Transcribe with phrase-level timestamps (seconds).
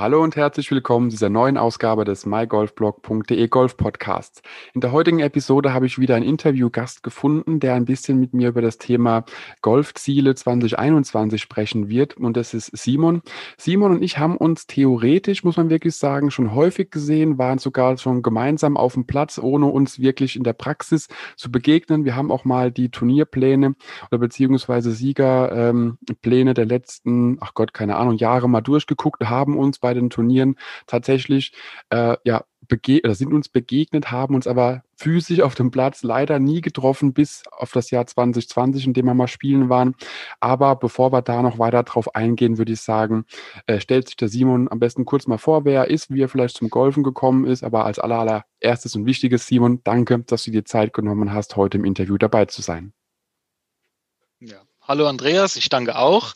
[0.00, 4.40] Hallo und herzlich willkommen zu dieser neuen Ausgabe des mygolfblog.de Golf Podcasts.
[4.72, 8.48] In der heutigen Episode habe ich wieder einen Interviewgast gefunden, der ein bisschen mit mir
[8.48, 9.26] über das Thema
[9.60, 13.20] Golfziele 2021 sprechen wird und das ist Simon.
[13.58, 17.98] Simon und ich haben uns theoretisch, muss man wirklich sagen, schon häufig gesehen, waren sogar
[17.98, 22.06] schon gemeinsam auf dem Platz, ohne uns wirklich in der Praxis zu begegnen.
[22.06, 23.74] Wir haben auch mal die Turnierpläne
[24.10, 29.78] oder beziehungsweise Siegerpläne ähm, der letzten, ach Gott, keine Ahnung, Jahre mal durchgeguckt, haben uns
[29.78, 31.52] bei bei den Turnieren tatsächlich
[31.90, 36.60] äh, ja oder sind uns begegnet, haben uns aber physisch auf dem Platz leider nie
[36.60, 39.96] getroffen bis auf das Jahr 2020, in dem wir mal spielen waren.
[40.38, 43.24] Aber bevor wir da noch weiter drauf eingehen, würde ich sagen,
[43.66, 46.28] äh, stellt sich der Simon am besten kurz mal vor, wer er ist, wie er
[46.28, 47.64] vielleicht zum Golfen gekommen ist.
[47.64, 51.84] Aber als allererstes und wichtiges, Simon, danke, dass du dir Zeit genommen hast, heute im
[51.84, 52.92] Interview dabei zu sein.
[54.38, 54.58] Ja.
[54.82, 56.34] Hallo Andreas, ich danke auch.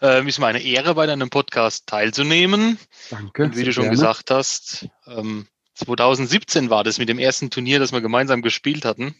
[0.00, 2.78] Ähm, ist meine Ehre, bei deinem Podcast teilzunehmen.
[3.10, 3.44] Danke.
[3.44, 3.96] Und wie du schon gerne.
[3.96, 9.14] gesagt hast, ähm, 2017 war das mit dem ersten Turnier, das wir gemeinsam gespielt hatten.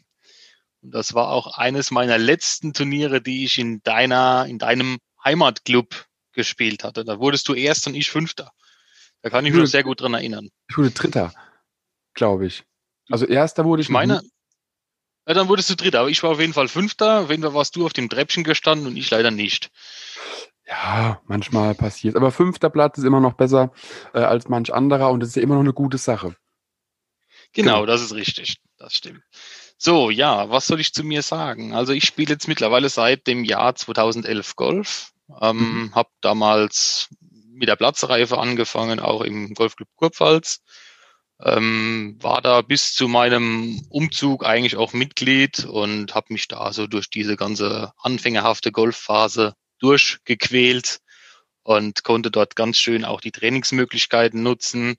[0.82, 6.06] Und das war auch eines meiner letzten Turniere, die ich in deiner, in deinem Heimatclub
[6.32, 7.04] gespielt hatte.
[7.04, 8.52] Da wurdest du erst und ich Fünfter.
[9.22, 10.50] Da kann ich mich noch sehr gut dran erinnern.
[10.68, 11.32] Ich wurde Dritter,
[12.14, 12.64] glaube ich.
[13.08, 13.88] Also Erster wurde ich.
[13.88, 14.22] Ich meine,
[15.26, 17.22] ja, dann wurdest du Dritter, aber ich war auf jeden Fall Fünfter.
[17.22, 19.70] Auf jeden Fall warst du auf dem Treppchen gestanden und ich leider nicht.
[20.66, 22.16] Ja, manchmal passiert.
[22.16, 23.72] Aber fünfter Platz ist immer noch besser
[24.14, 26.36] äh, als manch anderer und das ist ja immer noch eine gute Sache.
[27.52, 28.56] Genau, genau, das ist richtig.
[28.76, 29.22] Das stimmt.
[29.78, 31.74] So, ja, was soll ich zu mir sagen?
[31.74, 35.12] Also ich spiele jetzt mittlerweile seit dem Jahr 2011 Golf.
[35.40, 35.94] Ähm, mhm.
[35.94, 37.08] Habe damals
[37.52, 40.62] mit der Platzreife angefangen, auch im Golfclub Kurpfalz.
[41.40, 46.86] Ähm, war da bis zu meinem Umzug eigentlich auch Mitglied und habe mich da so
[46.86, 51.00] durch diese ganze anfängerhafte Golfphase durchgequält
[51.62, 54.96] und konnte dort ganz schön auch die Trainingsmöglichkeiten nutzen,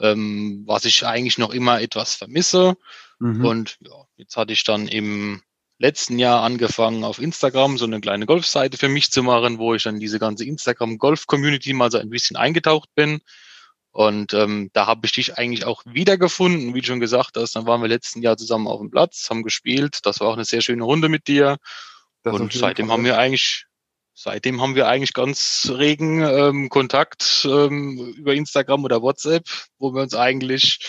[0.00, 2.76] ähm, was ich eigentlich noch immer etwas vermisse.
[3.18, 3.44] Mhm.
[3.44, 5.42] Und ja, jetzt hatte ich dann im
[5.78, 9.84] letzten Jahr angefangen, auf Instagram so eine kleine Golfseite für mich zu machen, wo ich
[9.84, 13.20] dann diese ganze Instagram-Golf-Community mal so ein bisschen eingetaucht bin.
[13.90, 17.56] Und ähm, da habe ich dich eigentlich auch wiedergefunden, wie du schon gesagt hast.
[17.56, 20.00] Dann waren wir letzten Jahr zusammen auf dem Platz, haben gespielt.
[20.04, 21.58] Das war auch eine sehr schöne Runde mit dir.
[22.22, 22.94] Das und seitdem Fall.
[22.94, 23.66] haben wir eigentlich
[24.20, 29.44] seitdem haben wir eigentlich ganz regen ähm, Kontakt ähm, über Instagram oder WhatsApp,
[29.78, 30.80] wo wir uns eigentlich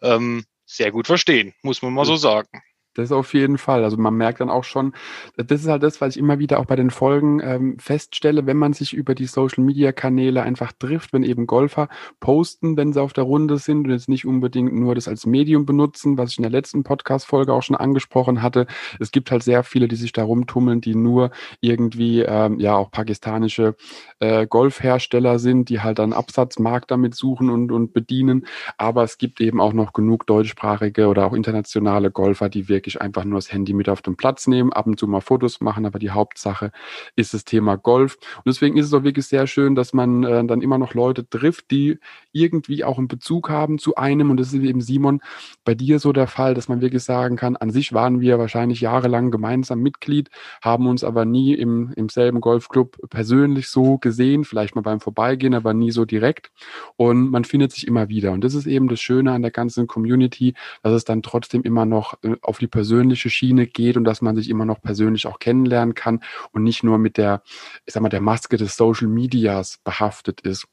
[0.00, 2.62] ähm, sehr gut verstehen, muss man mal so sagen.
[2.98, 3.84] Das auf jeden Fall.
[3.84, 4.92] Also man merkt dann auch schon,
[5.36, 8.56] das ist halt das, was ich immer wieder auch bei den Folgen ähm, feststelle, wenn
[8.56, 11.88] man sich über die Social Media Kanäle einfach trifft, wenn eben Golfer
[12.18, 15.64] posten, wenn sie auf der Runde sind und jetzt nicht unbedingt nur das als Medium
[15.64, 18.66] benutzen, was ich in der letzten Podcast-Folge auch schon angesprochen hatte.
[18.98, 22.90] Es gibt halt sehr viele, die sich da rumtummeln, die nur irgendwie ähm, ja auch
[22.90, 23.76] pakistanische
[24.18, 28.44] äh, Golfhersteller sind, die halt dann Absatzmarkt damit suchen und, und bedienen.
[28.76, 33.00] Aber es gibt eben auch noch genug deutschsprachige oder auch internationale Golfer, die wirklich wirklich
[33.02, 35.84] einfach nur das Handy mit auf den Platz nehmen, ab und zu mal Fotos machen,
[35.84, 36.72] aber die Hauptsache
[37.16, 38.16] ist das Thema Golf.
[38.36, 41.28] Und deswegen ist es auch wirklich sehr schön, dass man äh, dann immer noch Leute
[41.28, 41.98] trifft, die
[42.32, 44.30] irgendwie auch einen Bezug haben zu einem.
[44.30, 45.20] Und das ist eben Simon
[45.64, 48.80] bei dir so der Fall, dass man wirklich sagen kann, an sich waren wir wahrscheinlich
[48.80, 50.30] jahrelang gemeinsam Mitglied,
[50.62, 55.54] haben uns aber nie im, im selben Golfclub persönlich so gesehen, vielleicht mal beim Vorbeigehen,
[55.54, 56.50] aber nie so direkt.
[56.96, 58.32] Und man findet sich immer wieder.
[58.32, 61.84] Und das ist eben das Schöne an der ganzen Community, dass es dann trotzdem immer
[61.84, 65.40] noch äh, auf die persönliche Schiene geht und dass man sich immer noch persönlich auch
[65.40, 66.20] kennenlernen kann
[66.52, 67.42] und nicht nur mit der,
[67.86, 70.68] ich sag mal, der Maske des Social Medias behaftet ist.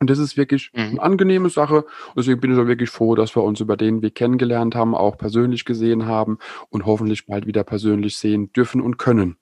[0.00, 0.80] Und das ist wirklich mhm.
[0.82, 1.86] eine angenehme Sache.
[2.14, 5.16] Deswegen bin ich auch wirklich froh, dass wir uns über den Weg kennengelernt haben, auch
[5.16, 6.36] persönlich gesehen haben
[6.68, 9.36] und hoffentlich bald wieder persönlich sehen dürfen und können.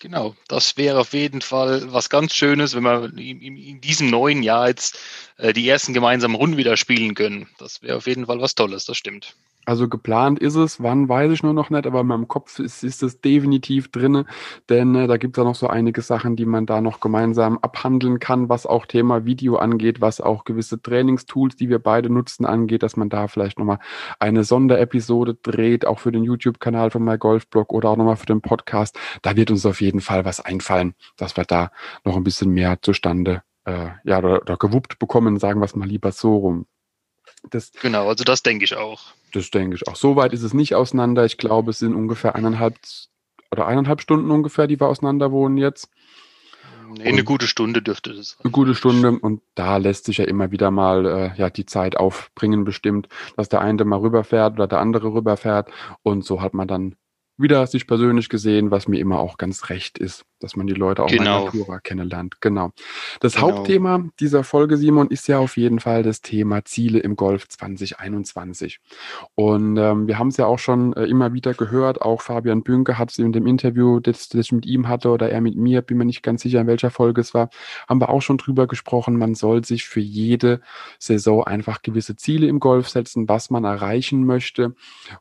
[0.00, 4.68] Genau, das wäre auf jeden Fall was ganz Schönes, wenn wir in, diesem neuen Jahr
[4.68, 4.98] jetzt
[5.38, 7.48] äh, die ersten gemeinsamen Runden wieder spielen können.
[7.58, 9.34] Das wäre auf jeden Fall was Tolles, das stimmt.
[9.68, 12.82] Also geplant ist es, wann weiß ich nur noch nicht, aber in meinem Kopf ist,
[12.82, 14.24] ist es definitiv drinne,
[14.70, 17.58] denn äh, da gibt es ja noch so einige Sachen, die man da noch gemeinsam
[17.58, 22.46] abhandeln kann, was auch Thema Video angeht, was auch gewisse Trainingstools, die wir beide nutzen,
[22.46, 23.78] angeht, dass man da vielleicht nochmal
[24.18, 28.98] eine Sonderepisode dreht, auch für den YouTube-Kanal von MyGolfBlog oder auch nochmal für den Podcast.
[29.20, 31.70] Da wird uns auf jeden Fall was einfallen, dass wir da
[32.04, 35.88] noch ein bisschen mehr zustande äh, ja, oder, oder gewuppt bekommen, sagen wir es mal
[35.88, 36.66] lieber so rum.
[37.50, 39.12] Das, genau, also das denke ich auch.
[39.32, 39.96] Das denke ich auch.
[39.96, 41.24] So weit ist es nicht auseinander.
[41.24, 42.76] Ich glaube, es sind ungefähr eineinhalb
[43.50, 45.90] oder eineinhalb Stunden ungefähr, die wir auseinander wohnen jetzt.
[46.90, 48.38] Nee, eine gute Stunde dürfte es sein.
[48.44, 51.96] Eine gute Stunde und da lässt sich ja immer wieder mal äh, ja die Zeit
[51.98, 55.70] aufbringen bestimmt, dass der eine mal rüberfährt oder der andere rüberfährt
[56.02, 56.96] und so hat man dann
[57.38, 61.02] wieder sich persönlich gesehen, was mir immer auch ganz recht ist, dass man die Leute
[61.02, 61.24] auch genau.
[61.24, 62.40] mal Natura kennenlernt.
[62.40, 62.72] Genau.
[63.20, 63.48] Das genau.
[63.48, 68.80] Hauptthema dieser Folge, Simon, ist ja auf jeden Fall das Thema Ziele im Golf 2021.
[69.34, 72.98] Und ähm, wir haben es ja auch schon äh, immer wieder gehört, auch Fabian Bünke
[72.98, 75.82] hat es in dem Interview, das, das ich mit ihm hatte oder er mit mir,
[75.82, 77.50] bin mir nicht ganz sicher, in welcher Folge es war,
[77.88, 80.60] haben wir auch schon drüber gesprochen, man soll sich für jede
[80.98, 84.74] Saison einfach gewisse Ziele im Golf setzen, was man erreichen möchte.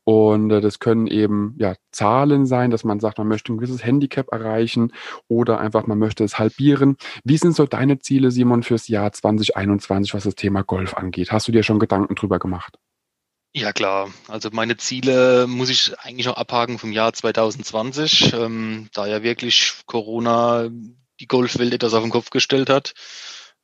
[0.03, 3.83] Und äh, das können eben ja Zahlen sein, dass man sagt, man möchte ein gewisses
[3.83, 4.91] Handicap erreichen
[5.27, 6.97] oder einfach man möchte es halbieren.
[7.23, 11.31] Wie sind so deine Ziele, Simon, fürs Jahr 2021, was das Thema Golf angeht?
[11.31, 12.77] Hast du dir schon Gedanken drüber gemacht?
[13.53, 19.07] Ja klar, also meine Ziele muss ich eigentlich noch abhaken vom Jahr 2020, ähm, da
[19.07, 20.69] ja wirklich Corona
[21.19, 22.93] die Golfwelt etwas auf den Kopf gestellt hat.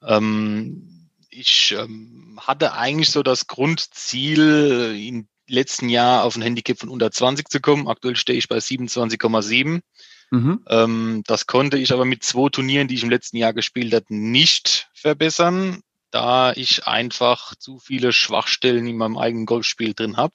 [0.01, 6.89] Ähm, ich ähm, hatte eigentlich so das Grundziel, in letzten Jahr auf ein Handicap von
[6.89, 7.87] unter 20 zu kommen.
[7.87, 9.81] Aktuell stehe ich bei 27,7.
[10.33, 10.65] Mhm.
[10.67, 14.05] Ähm, das konnte ich aber mit zwei Turnieren, die ich im letzten Jahr gespielt habe,
[14.09, 20.33] nicht verbessern, da ich einfach zu viele Schwachstellen in meinem eigenen Golfspiel drin habe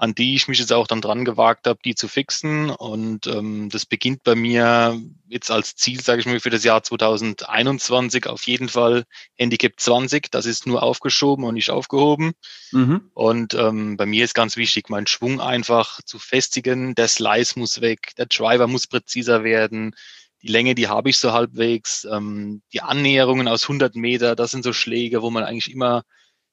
[0.00, 2.70] an die ich mich jetzt auch dann dran gewagt habe, die zu fixen.
[2.70, 4.98] Und ähm, das beginnt bei mir
[5.28, 9.04] jetzt als Ziel, sage ich mal, für das Jahr 2021 auf jeden Fall
[9.36, 10.30] Handicap 20.
[10.30, 12.32] Das ist nur aufgeschoben und nicht aufgehoben.
[12.72, 13.10] Mhm.
[13.12, 16.94] Und ähm, bei mir ist ganz wichtig, meinen Schwung einfach zu festigen.
[16.94, 19.94] Der Slice muss weg, der Driver muss präziser werden.
[20.40, 22.06] Die Länge, die habe ich so halbwegs.
[22.10, 26.04] Ähm, die Annäherungen aus 100 Meter, das sind so Schläge, wo man eigentlich immer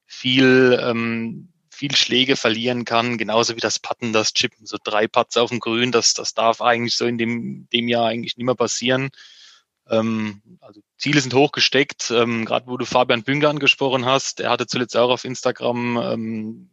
[0.06, 4.66] viel ähm, viel Schläge verlieren kann, genauso wie das Putten, das Chippen.
[4.66, 8.08] So drei Putts auf dem Grün, das, das darf eigentlich so in dem, dem Jahr
[8.08, 9.10] eigentlich nicht mehr passieren.
[9.88, 12.12] Ähm, also Ziele sind hochgesteckt.
[12.12, 16.70] Ähm, Gerade wo du Fabian Bünger angesprochen hast, er hatte zuletzt auch auf Instagram ähm,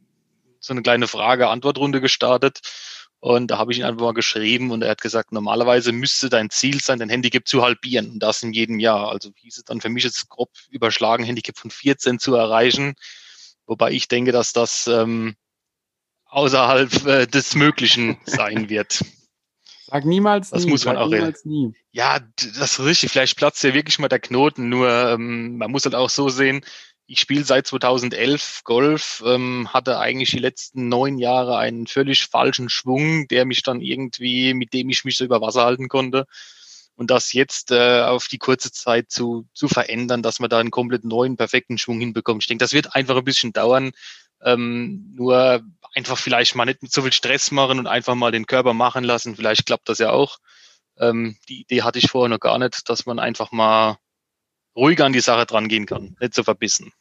[0.58, 2.60] so eine kleine Frage-Antwort-Runde gestartet.
[3.20, 6.50] Und da habe ich ihn einfach mal geschrieben und er hat gesagt, normalerweise müsste dein
[6.50, 8.10] Ziel sein, dein Handicap zu halbieren.
[8.10, 9.10] Und das in jedem Jahr.
[9.10, 12.94] Also hieß es dann für mich jetzt grob überschlagen, Handicap von 14 zu erreichen.
[13.66, 15.36] Wobei ich denke, dass das ähm,
[16.26, 19.04] außerhalb äh, des Möglichen sein wird.
[19.86, 20.66] Sag niemals das nie.
[20.66, 21.72] Das muss man auch niemals nie.
[21.92, 23.12] Ja, das ist richtig.
[23.12, 24.68] Vielleicht platzt ja wirklich mal der Knoten.
[24.68, 26.64] Nur ähm, man muss halt auch so sehen,
[27.06, 32.70] ich spiele seit 2011 Golf, ähm, hatte eigentlich die letzten neun Jahre einen völlig falschen
[32.70, 36.26] Schwung, der mich dann irgendwie, mit dem ich mich so über Wasser halten konnte
[36.96, 40.70] und das jetzt äh, auf die kurze Zeit zu, zu verändern, dass man da einen
[40.70, 42.42] komplett neuen, perfekten Schwung hinbekommt.
[42.42, 43.92] Ich denke, das wird einfach ein bisschen dauern.
[44.42, 45.62] Ähm, nur
[45.94, 49.04] einfach vielleicht mal nicht mit so viel Stress machen und einfach mal den Körper machen
[49.04, 49.36] lassen.
[49.36, 50.38] Vielleicht klappt das ja auch.
[50.98, 53.98] Ähm, die Idee hatte ich vorher noch gar nicht, dass man einfach mal
[54.76, 56.92] ruhiger an die Sache dran gehen kann, nicht so verbissen.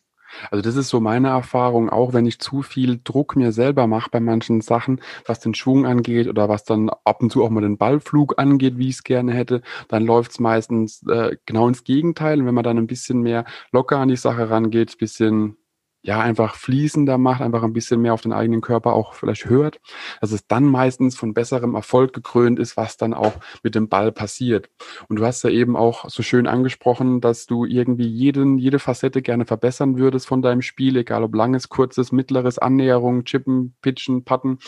[0.51, 4.09] Also das ist so meine Erfahrung, auch wenn ich zu viel Druck mir selber mache
[4.11, 7.61] bei manchen Sachen, was den Schwung angeht oder was dann ab und zu auch mal
[7.61, 11.83] den Ballflug angeht, wie ich es gerne hätte, dann läuft es meistens äh, genau ins
[11.83, 12.39] Gegenteil.
[12.39, 15.57] Und wenn man dann ein bisschen mehr locker an die Sache rangeht, bisschen
[16.03, 19.79] ja, einfach fließender macht, einfach ein bisschen mehr auf den eigenen Körper auch vielleicht hört,
[20.19, 23.33] dass es dann meistens von besserem Erfolg gekrönt ist, was dann auch
[23.63, 24.69] mit dem Ball passiert.
[25.07, 29.21] Und du hast ja eben auch so schön angesprochen, dass du irgendwie jeden, jede Facette
[29.21, 34.59] gerne verbessern würdest von deinem Spiel, egal ob langes, kurzes, mittleres, Annäherung, Chippen, Pitchen, Putten.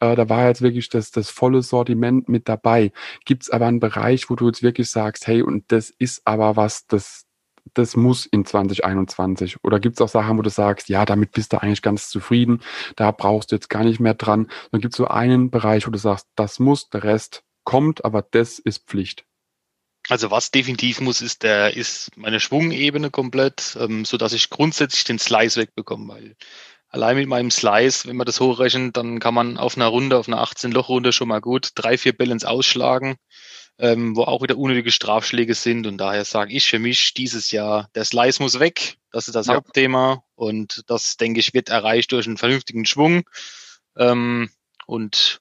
[0.00, 2.92] Äh, da war jetzt wirklich das, das volle Sortiment mit dabei.
[3.24, 6.56] Gibt es aber einen Bereich, wo du jetzt wirklich sagst, hey, und das ist aber
[6.56, 7.24] was, das,
[7.72, 9.56] das muss in 2021?
[9.64, 12.60] Oder gibt es auch Sachen, wo du sagst, ja, damit bist du eigentlich ganz zufrieden,
[12.96, 14.48] da brauchst du jetzt gar nicht mehr dran.
[14.70, 18.22] Dann gibt es so einen Bereich, wo du sagst, das muss, der Rest kommt, aber
[18.22, 19.24] das ist Pflicht.
[20.10, 25.04] Also was definitiv muss, ist der ist meine Schwungebene komplett, ähm, so dass ich grundsätzlich
[25.04, 26.36] den Slice wegbekomme, weil
[26.90, 30.28] allein mit meinem Slice, wenn man das hochrechnet, dann kann man auf einer Runde, auf
[30.28, 33.16] einer 18 Loch Runde schon mal gut drei vier Balance ausschlagen
[33.78, 35.86] ähm, wo auch wieder unnötige Strafschläge sind.
[35.86, 38.96] Und daher sage ich für mich dieses Jahr, der Slice muss weg.
[39.10, 39.54] Das ist das ja.
[39.54, 40.24] Hauptthema.
[40.34, 43.28] Und das, denke ich, wird erreicht durch einen vernünftigen Schwung.
[43.96, 44.50] Ähm,
[44.86, 45.40] und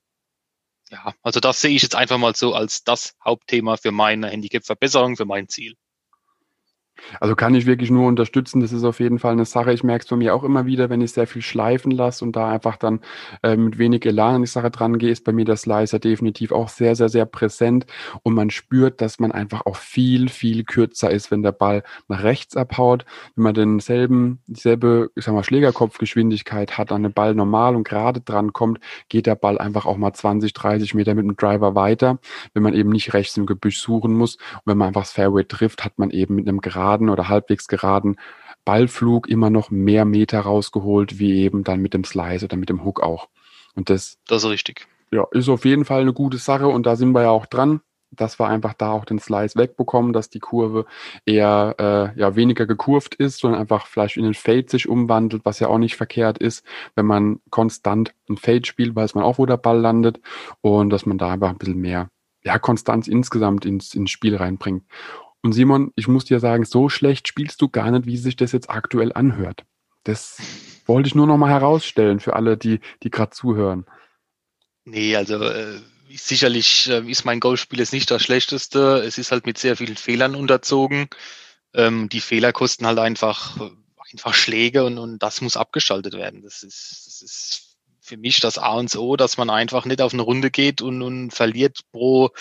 [0.90, 5.18] ja, also das sehe ich jetzt einfach mal so als das Hauptthema für meine Handicap-Verbesserung,
[5.18, 5.76] für mein Ziel.
[7.20, 8.62] Also kann ich wirklich nur unterstützen.
[8.62, 9.74] Das ist auf jeden Fall eine Sache.
[9.74, 12.36] Ich merke es bei mir auch immer wieder, wenn ich sehr viel schleifen lasse und
[12.36, 13.00] da einfach dann
[13.42, 16.52] äh, mit wenig Elan an die Sache dran gehe, ist bei mir der Slicer definitiv
[16.52, 17.86] auch sehr, sehr, sehr präsent.
[18.24, 22.24] Und man spürt, dass man einfach auch viel, viel kürzer ist, wenn der Ball nach
[22.24, 23.06] rechts abhaut.
[23.36, 28.22] Wenn man denselben, dieselbe, ich sag mal, Schlägerkopfgeschwindigkeit hat, an den Ball normal und gerade
[28.22, 32.20] dran kommt, geht der Ball einfach auch mal 20, 30 Meter mit dem Driver weiter,
[32.54, 34.36] wenn man eben nicht rechts im Gebüsch suchen muss.
[34.36, 37.30] Und wenn man einfach das Fairway trifft, hat man eben mit einem geraden geraden oder
[37.30, 38.18] halbwegs geraden
[38.66, 42.84] Ballflug immer noch mehr Meter rausgeholt, wie eben dann mit dem Slice oder mit dem
[42.86, 43.28] Hook auch.
[43.76, 44.88] Und das, das ist richtig.
[45.12, 47.82] Ja, ist auf jeden Fall eine gute Sache und da sind wir ja auch dran
[48.16, 50.86] dass wir einfach da auch den Slice wegbekommen, dass die Kurve
[51.26, 51.76] eher
[52.16, 55.68] äh, ja weniger gekurvt ist, sondern einfach vielleicht in den Fade sich umwandelt, was ja
[55.68, 56.64] auch nicht verkehrt ist,
[56.96, 60.22] wenn man konstant ein Fade spielt, weiß man auch, wo der Ball landet
[60.62, 62.10] und dass man da einfach ein bisschen mehr
[62.44, 64.84] ja, Konstanz insgesamt ins, ins Spiel reinbringt.
[65.44, 68.54] Und Simon, ich muss dir sagen, so schlecht spielst du gar nicht, wie sich das
[68.54, 69.66] jetzt aktuell anhört.
[70.04, 70.38] Das
[70.86, 73.86] wollte ich nur noch mal herausstellen für alle, die, die gerade zuhören.
[74.86, 79.04] Nee, also äh, sicherlich äh, ist mein Golfspiel jetzt nicht das schlechteste.
[79.06, 81.08] Es ist halt mit sehr vielen Fehlern unterzogen.
[81.74, 83.58] Ähm, die Fehler kosten halt einfach,
[84.12, 86.42] einfach Schläge und, und das muss abgeschaltet werden.
[86.42, 90.14] Das ist, das ist für mich das A und O, dass man einfach nicht auf
[90.14, 92.32] eine Runde geht und, und verliert pro,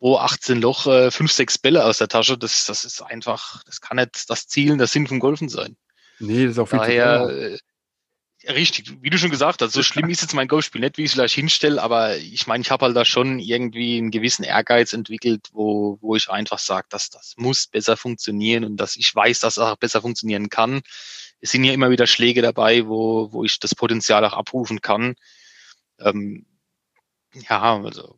[0.00, 2.36] pro 18 Loch äh, fünf, sechs Bälle aus der Tasche.
[2.36, 5.76] Das, das ist einfach, das kann nicht das Ziel und der Sinn vom Golfen sein.
[6.18, 7.58] Nee, das ist auch viel Daher, zu teuer.
[8.54, 11.10] Richtig, wie du schon gesagt hast, so schlimm ist jetzt mein Golfspiel nicht, wie ich
[11.10, 14.94] es vielleicht hinstelle, aber ich meine, ich habe halt da schon irgendwie einen gewissen Ehrgeiz
[14.94, 19.40] entwickelt, wo, wo ich einfach sage, dass das muss besser funktionieren und dass ich weiß,
[19.40, 20.80] dass es auch besser funktionieren kann.
[21.42, 25.16] Es sind ja immer wieder Schläge dabei, wo, wo ich das Potenzial auch abrufen kann.
[25.98, 26.46] Ähm,
[27.46, 28.16] ja, also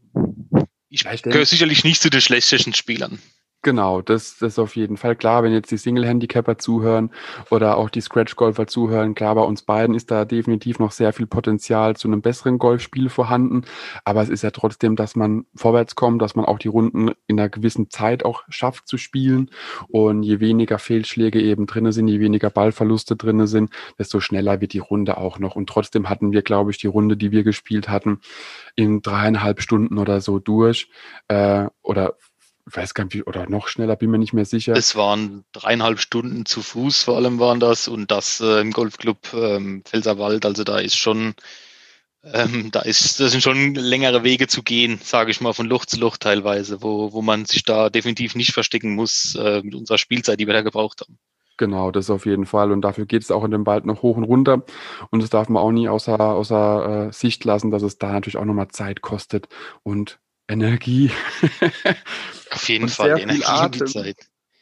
[0.93, 3.19] ich gehöre sicherlich nicht zu den schlechtesten Spielern.
[3.65, 7.11] Genau, das, das ist auf jeden Fall klar, wenn jetzt die Single-Handicapper zuhören
[7.49, 9.15] oder auch die Scratch-Golfer zuhören.
[9.15, 13.09] Klar, bei uns beiden ist da definitiv noch sehr viel Potenzial zu einem besseren Golfspiel
[13.09, 13.63] vorhanden.
[14.05, 17.39] Aber es ist ja trotzdem, dass man vorwärts kommt, dass man auch die Runden in
[17.39, 19.49] einer gewissen Zeit auch schafft zu spielen.
[19.87, 24.73] Und je weniger Fehlschläge eben drinne sind, je weniger Ballverluste drinne sind, desto schneller wird
[24.73, 25.55] die Runde auch noch.
[25.55, 28.21] Und trotzdem hatten wir, glaube ich, die Runde, die wir gespielt hatten,
[28.75, 30.89] in dreieinhalb Stunden oder so durch.
[31.29, 32.15] Äh, oder
[32.69, 34.75] ich weiß gar nicht, wie, oder noch schneller, bin mir nicht mehr sicher.
[34.75, 39.19] Es waren dreieinhalb Stunden zu Fuß, vor allem waren das, und das äh, im Golfclub
[39.35, 41.35] ähm, Pfälzerwald, also da ist schon,
[42.25, 45.87] ähm, da ist, das sind schon längere Wege zu gehen, sage ich mal, von Loch
[45.87, 49.99] zu Loch teilweise, wo, wo man sich da definitiv nicht verstecken muss äh, mit unserer
[49.99, 51.19] Spielzeit, die wir da gebraucht haben.
[51.59, 52.73] Genau, das auf jeden Fall.
[52.73, 54.65] Und dafür geht es auch in dem Wald noch hoch und runter.
[55.11, 58.39] Und das darf man auch nie außer, außer äh, Sicht lassen, dass es da natürlich
[58.39, 59.49] auch nochmal Zeit kostet
[59.83, 60.19] und
[60.53, 61.11] Energie.
[62.51, 63.81] Auf jeden Fall, die Energie Atem.
[63.81, 64.17] und die Zeit.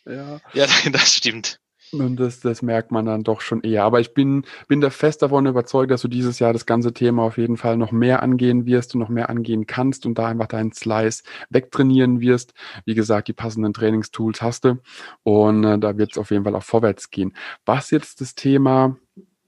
[0.06, 0.40] Ja.
[0.54, 1.60] ja, das stimmt.
[1.92, 3.82] Und das, das merkt man dann doch schon eher.
[3.82, 7.24] Aber ich bin, bin da fest davon überzeugt, dass du dieses Jahr das ganze Thema
[7.24, 10.46] auf jeden Fall noch mehr angehen wirst und noch mehr angehen kannst und da einfach
[10.46, 12.54] deinen Slice wegtrainieren wirst.
[12.84, 14.78] Wie gesagt, die passenden Trainingstools hast du
[15.24, 17.34] und äh, da wird es auf jeden Fall auch vorwärts gehen.
[17.64, 18.96] Was jetzt das Thema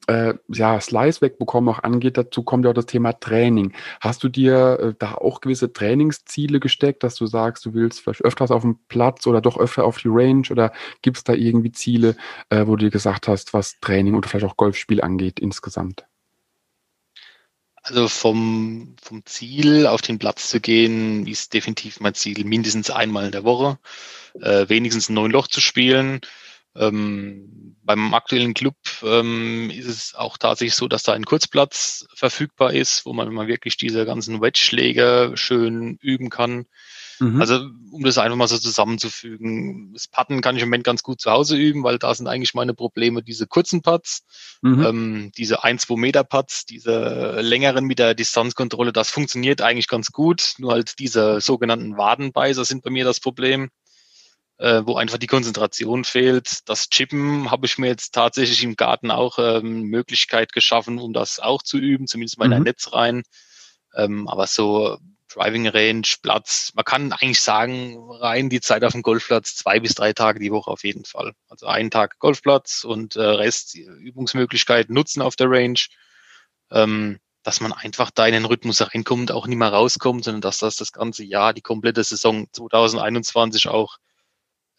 [0.09, 3.73] äh, ja, Slice wegbekommen auch angeht, dazu kommt ja auch das Thema Training.
[4.01, 8.23] Hast du dir äh, da auch gewisse Trainingsziele gesteckt, dass du sagst, du willst vielleicht
[8.23, 11.73] öfters auf dem Platz oder doch öfter auf die Range oder gibt es da irgendwie
[11.73, 12.17] Ziele,
[12.51, 16.05] äh, wo du dir gesagt hast, was Training oder vielleicht auch Golfspiel angeht insgesamt?
[17.85, 23.27] Also vom, vom Ziel auf den Platz zu gehen, ist definitiv mein Ziel, mindestens einmal
[23.27, 23.79] in der Woche,
[24.41, 26.21] äh, wenigstens ein neun Loch zu spielen
[26.75, 32.73] ähm, beim aktuellen Club ähm, ist es auch tatsächlich so, dass da ein Kurzplatz verfügbar
[32.73, 36.67] ist, wo man, man wirklich diese ganzen Wedge-Schläge schön üben kann.
[37.19, 37.41] Mhm.
[37.41, 39.93] Also um das einfach mal so zusammenzufügen.
[39.93, 42.55] Das Putten kann ich im Moment ganz gut zu Hause üben, weil da sind eigentlich
[42.55, 44.25] meine Probleme diese kurzen Putts,
[44.63, 44.85] mhm.
[44.85, 50.11] ähm, diese ein, zwei Meter Putts, diese längeren mit der Distanzkontrolle, das funktioniert eigentlich ganz
[50.11, 50.55] gut.
[50.59, 53.71] Nur halt diese sogenannten Wadenbeißer sind bei mir das Problem
[54.63, 56.61] äh, wo einfach die Konzentration fehlt.
[56.67, 61.41] Das Chippen habe ich mir jetzt tatsächlich im Garten auch ähm, Möglichkeit geschaffen, um das
[61.41, 62.67] auch zu üben, zumindest mal in ein mhm.
[62.67, 63.25] Netz rein.
[63.97, 64.99] Ähm, aber so
[65.35, 69.95] Driving Range, Platz, man kann eigentlich sagen, rein die Zeit auf dem Golfplatz zwei bis
[69.95, 71.33] drei Tage die Woche auf jeden Fall.
[71.49, 75.81] Also einen Tag Golfplatz und äh, Rest Übungsmöglichkeiten nutzen auf der Range.
[76.71, 80.59] Ähm, dass man einfach da in den Rhythmus reinkommt, auch nicht mehr rauskommt, sondern dass
[80.59, 83.99] das das ganze Jahr, die komplette Saison 2021 auch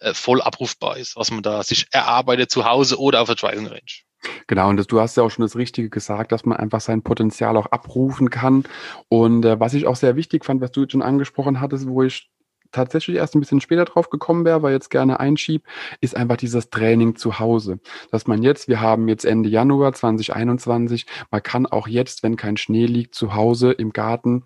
[0.04, 3.68] äh, voll abrufbar ist, was man da sich erarbeitet zu Hause oder auf der Driving
[3.68, 3.82] Range.
[4.48, 7.02] Genau, und das, du hast ja auch schon das Richtige gesagt, dass man einfach sein
[7.02, 8.64] Potenzial auch abrufen kann.
[9.10, 12.04] Und äh, was ich auch sehr wichtig fand, was du jetzt schon angesprochen hattest, wo
[12.04, 12.30] ich
[12.72, 15.64] tatsächlich erst ein bisschen später drauf gekommen wäre, weil jetzt gerne einschieb,
[16.02, 17.80] ist einfach dieses Training zu Hause.
[18.12, 22.58] Dass man jetzt, wir haben jetzt Ende Januar 2021, man kann auch jetzt, wenn kein
[22.58, 24.44] Schnee liegt, zu Hause im Garten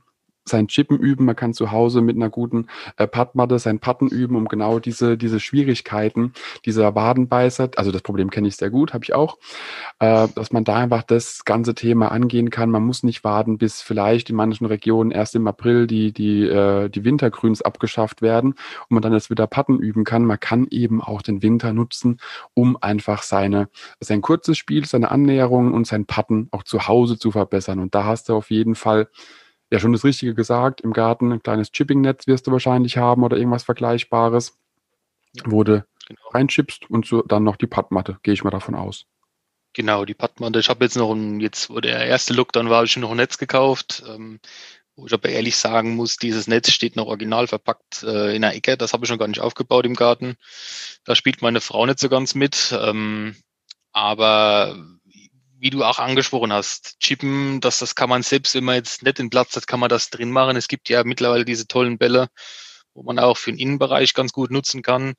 [0.50, 4.36] sein Chippen üben, man kann zu Hause mit einer guten äh, Puttmatte sein Putten üben,
[4.36, 6.34] um genau diese, diese Schwierigkeiten
[6.66, 9.38] dieser Wadenbeißer, also das Problem kenne ich sehr gut, habe ich auch,
[10.00, 12.70] äh, dass man da einfach das ganze Thema angehen kann.
[12.70, 16.90] Man muss nicht warten, bis vielleicht in manchen Regionen erst im April die, die, äh,
[16.90, 20.26] die Wintergrüns abgeschafft werden und man dann jetzt wieder Putten üben kann.
[20.26, 22.20] Man kann eben auch den Winter nutzen,
[22.54, 27.32] um einfach seine, sein kurzes Spiel, seine Annäherung und sein Putten auch zu Hause zu
[27.32, 27.80] verbessern.
[27.80, 29.08] Und da hast du auf jeden Fall
[29.72, 30.82] ja schon das Richtige gesagt.
[30.82, 34.58] Im Garten ein kleines Chipping-Netz wirst du wahrscheinlich haben oder irgendwas Vergleichbares,
[35.46, 36.30] wo du genau.
[36.32, 39.06] reinchippst und so dann noch die Padmatte, gehe ich mal davon aus.
[39.74, 40.60] Genau, die Padmatte.
[40.60, 43.18] Ich habe jetzt noch ein, jetzt wo der erste Lookdown war, habe ich noch ein
[43.18, 44.04] Netz gekauft.
[44.08, 44.40] Ähm,
[44.98, 48.56] wo ich aber ehrlich sagen muss, dieses Netz steht noch original verpackt äh, in der
[48.56, 48.78] Ecke.
[48.78, 50.38] Das habe ich schon gar nicht aufgebaut im Garten.
[51.06, 52.76] Da spielt meine Frau nicht so ganz mit.
[52.78, 53.36] Ähm,
[53.94, 54.76] aber
[55.60, 59.18] wie du auch angesprochen hast, Chippen, das, das kann man selbst, wenn man jetzt nicht
[59.18, 60.56] den Platz hat, kann man das drin machen.
[60.56, 62.30] Es gibt ja mittlerweile diese tollen Bälle,
[62.94, 65.16] wo man auch für den Innenbereich ganz gut nutzen kann.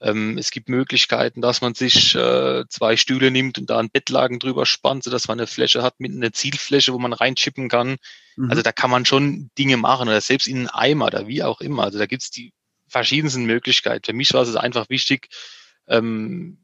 [0.00, 4.38] Ähm, es gibt Möglichkeiten, dass man sich äh, zwei Stühle nimmt und da einen Bettlaken
[4.38, 7.96] drüber spannt, sodass man eine Fläche hat mit einer Zielfläche, wo man reinchippen kann.
[8.36, 8.50] Mhm.
[8.50, 11.60] Also da kann man schon Dinge machen oder selbst in einen Eimer oder wie auch
[11.60, 11.84] immer.
[11.84, 12.52] Also da gibt's die
[12.88, 14.04] verschiedensten Möglichkeiten.
[14.04, 15.28] Für mich war es einfach wichtig,
[15.88, 16.63] ähm,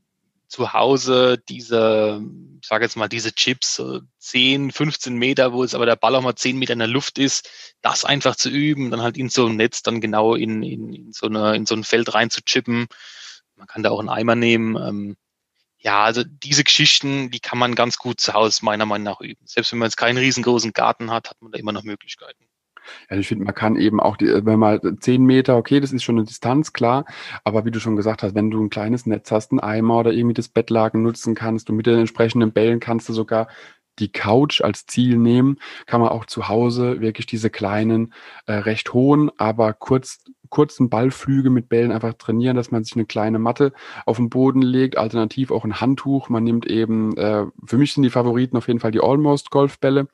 [0.50, 2.21] zu Hause diese,
[2.61, 3.80] ich sage jetzt mal, diese Chips,
[4.19, 7.19] 10, 15 Meter, wo es aber der Ball auch mal 10 Meter in der Luft
[7.19, 7.49] ist,
[7.83, 11.12] das einfach zu üben, dann halt in so ein Netz dann genau in, in, in,
[11.12, 12.88] so, eine, in so ein Feld rein zu chippen.
[13.54, 14.76] Man kann da auch einen Eimer nehmen.
[14.76, 15.16] Ähm,
[15.78, 19.47] ja, also diese Geschichten, die kann man ganz gut zu Hause meiner Meinung nach üben.
[19.47, 22.50] Selbst wenn man jetzt keinen riesengroßen Garten hat, hat man da immer noch Möglichkeiten.
[23.09, 26.02] Also ich finde, man kann eben auch, die, wenn man zehn Meter, okay, das ist
[26.02, 27.04] schon eine Distanz, klar,
[27.44, 30.12] aber wie du schon gesagt hast, wenn du ein kleines Netz hast, einen Eimer oder
[30.12, 33.49] irgendwie das Bettlaken nutzen kannst und mit den entsprechenden Bällen kannst du sogar
[33.99, 38.14] die Couch als Ziel nehmen, kann man auch zu Hause wirklich diese kleinen,
[38.47, 43.07] äh, recht hohen, aber kurz, kurzen Ballflüge mit Bällen einfach trainieren, dass man sich eine
[43.07, 43.73] kleine Matte
[44.04, 46.28] auf den Boden legt, alternativ auch ein Handtuch.
[46.28, 50.09] Man nimmt eben, äh, für mich sind die Favoriten auf jeden Fall die Almost Golfbälle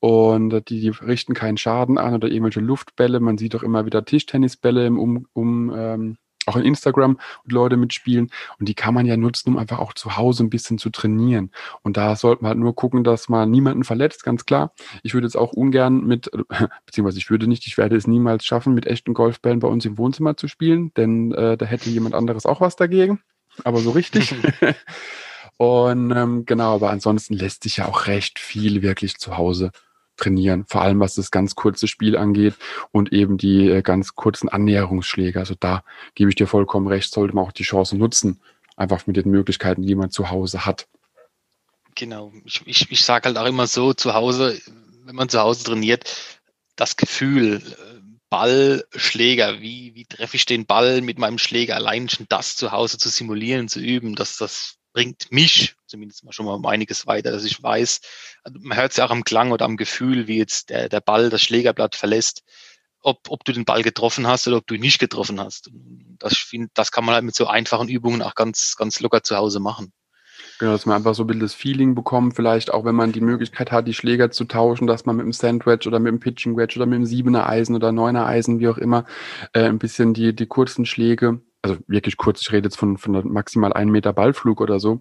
[0.00, 3.20] und die, die richten keinen Schaden an oder irgendwelche Luftbälle.
[3.20, 7.76] Man sieht auch immer wieder Tischtennisbälle im um, um ähm, auch in Instagram und Leute
[7.76, 8.30] mitspielen.
[8.58, 11.50] Und die kann man ja nutzen, um einfach auch zu Hause ein bisschen zu trainieren.
[11.82, 14.72] Und da sollte man halt nur gucken, dass man niemanden verletzt, ganz klar.
[15.02, 16.30] Ich würde jetzt auch ungern mit,
[16.86, 19.98] beziehungsweise ich würde nicht, ich werde es niemals schaffen, mit echten Golfbällen bei uns im
[19.98, 23.20] Wohnzimmer zu spielen, denn äh, da hätte jemand anderes auch was dagegen.
[23.64, 24.34] Aber so richtig.
[25.56, 29.70] und ähm, genau, aber ansonsten lässt sich ja auch recht viel wirklich zu Hause
[30.16, 32.54] trainieren, vor allem was das ganz kurze Spiel angeht
[32.92, 35.38] und eben die äh, ganz kurzen Annäherungsschläge.
[35.38, 38.40] Also da gebe ich dir vollkommen recht, sollte man auch die Chance nutzen,
[38.76, 40.86] einfach mit den Möglichkeiten, die man zu Hause hat.
[41.94, 44.60] Genau, ich, ich, ich sage halt auch immer so, zu Hause,
[45.04, 46.38] wenn man zu Hause trainiert,
[46.76, 47.96] das Gefühl, äh,
[48.28, 52.98] Ballschläger, wie, wie treffe ich den Ball mit meinem Schläger, allein schon das zu Hause
[52.98, 57.30] zu simulieren, zu üben, das, das bringt mich zumindest mal schon mal um einiges weiter,
[57.30, 58.00] dass ich weiß,
[58.42, 61.00] also man hört es ja auch am Klang oder am Gefühl, wie jetzt der, der
[61.00, 62.42] Ball das Schlägerblatt verlässt,
[63.00, 65.70] ob, ob du den Ball getroffen hast oder ob du ihn nicht getroffen hast.
[66.18, 69.36] Das, find, das kann man halt mit so einfachen Übungen auch ganz, ganz locker zu
[69.36, 69.92] Hause machen.
[70.58, 73.20] Genau, dass man einfach so ein bisschen das Feeling bekommt, vielleicht auch wenn man die
[73.20, 76.56] Möglichkeit hat, die Schläger zu tauschen, dass man mit dem Sandwich oder mit dem Pitching
[76.56, 79.04] Wedge oder mit dem Siebener Eisen oder Neuner Eisen, wie auch immer,
[79.52, 83.32] äh, ein bisschen die, die kurzen Schläge also wirklich kurz, ich rede jetzt von, von
[83.32, 85.00] maximal einen Meter Ballflug oder so,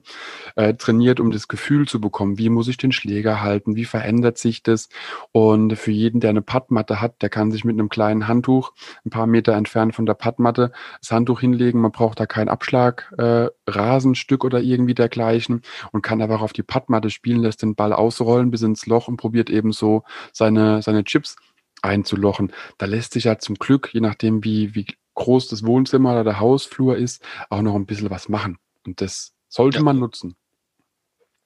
[0.56, 4.38] äh, trainiert, um das Gefühl zu bekommen, wie muss ich den Schläger halten, wie verändert
[4.38, 4.89] sich das.
[5.32, 8.73] Und für jeden, der eine Pattmatte hat, der kann sich mit einem kleinen Handtuch
[9.06, 11.82] ein paar Meter entfernt von der Pattmatte das Handtuch hinlegen.
[11.82, 16.63] Man braucht da kein Abschlag, äh, Rasenstück oder irgendwie dergleichen und kann einfach auf die
[16.63, 21.04] Pattmatte spielen, lässt den Ball ausrollen bis ins Loch und probiert eben so seine, seine
[21.04, 21.36] Chips
[21.82, 22.51] einzulochen.
[22.78, 26.39] Da lässt sich ja zum Glück, je nachdem wie, wie groß das Wohnzimmer oder der
[26.39, 28.58] Hausflur ist, auch noch ein bisschen was machen.
[28.86, 29.84] Und das sollte ja.
[29.84, 30.36] man nutzen.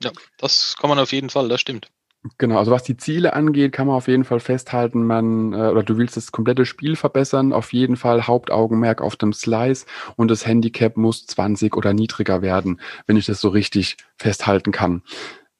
[0.01, 1.89] Ja, das kann man auf jeden Fall, das stimmt.
[2.38, 5.84] Genau, also was die Ziele angeht, kann man auf jeden Fall festhalten, man, äh, oder
[5.84, 9.86] du willst das komplette Spiel verbessern, auf jeden Fall Hauptaugenmerk auf dem Slice
[10.17, 15.01] und das Handicap muss 20 oder niedriger werden, wenn ich das so richtig festhalten kann.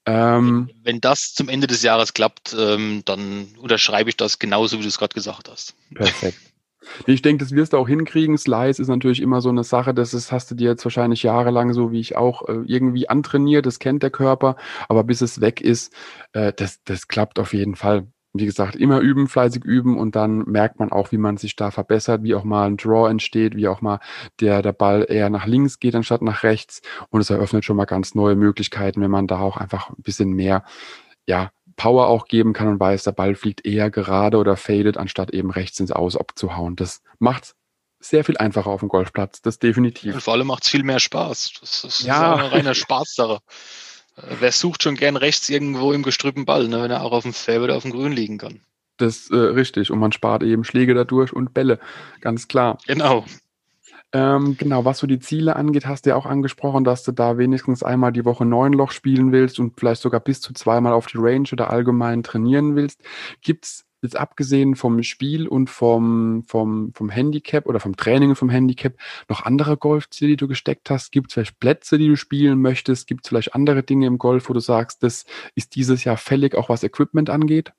[0.06, 4.82] Ähm, wenn das zum Ende des Jahres klappt, ähm, dann unterschreibe ich das genauso, wie
[4.82, 5.76] du es gerade gesagt hast.
[5.94, 6.40] Perfekt.
[7.06, 8.38] Ich denke, das wirst du auch hinkriegen.
[8.38, 11.74] Slice ist natürlich immer so eine Sache, das ist, hast du dir jetzt wahrscheinlich jahrelang,
[11.74, 14.56] so wie ich auch, äh, irgendwie antrainiert, das kennt der Körper,
[14.88, 15.94] aber bis es weg ist,
[16.34, 18.08] äh, das, das klappt auf jeden Fall.
[18.32, 21.72] Wie gesagt, immer üben, fleißig üben und dann merkt man auch, wie man sich da
[21.72, 24.00] verbessert, wie auch mal ein Draw entsteht, wie auch mal
[24.40, 27.86] der, der Ball eher nach links geht anstatt nach rechts und es eröffnet schon mal
[27.86, 30.64] ganz neue Möglichkeiten, wenn man da auch einfach ein bisschen mehr,
[31.28, 35.32] ja, Power auch geben kann und weiß, der Ball fliegt eher gerade oder faded, anstatt
[35.32, 36.76] eben rechts ins Aus abzuhauen.
[36.76, 37.56] Das macht
[38.02, 40.14] sehr viel einfacher auf dem Golfplatz, das definitiv.
[40.14, 41.54] Und vor allem macht es viel mehr Spaß.
[41.62, 42.34] Das, das ja.
[42.34, 43.40] ist eine reine Spaßsache.
[44.18, 47.24] Äh, wer sucht schon gern rechts irgendwo im gestrüppten Ball, ne, wenn er auch auf
[47.24, 48.60] dem Fairway oder auf dem Grün liegen kann?
[48.98, 49.90] Das äh, richtig.
[49.90, 51.80] Und man spart eben Schläge dadurch und Bälle.
[52.20, 52.78] Ganz klar.
[52.88, 53.26] Genau.
[54.12, 57.38] Ähm, genau, was so die Ziele angeht, hast du ja auch angesprochen, dass du da
[57.38, 61.06] wenigstens einmal die Woche neun Loch spielen willst und vielleicht sogar bis zu zweimal auf
[61.06, 63.02] die Range oder allgemein trainieren willst.
[63.42, 68.50] Gibt's jetzt abgesehen vom Spiel und vom, vom, vom Handicap oder vom Training und vom
[68.50, 68.96] Handicap
[69.28, 71.12] noch andere Golfziele, die du gesteckt hast?
[71.12, 73.08] Gibt es vielleicht Plätze, die du spielen möchtest?
[73.08, 76.56] Gibt es vielleicht andere Dinge im Golf, wo du sagst, das ist dieses Jahr fällig,
[76.56, 77.74] auch was Equipment angeht?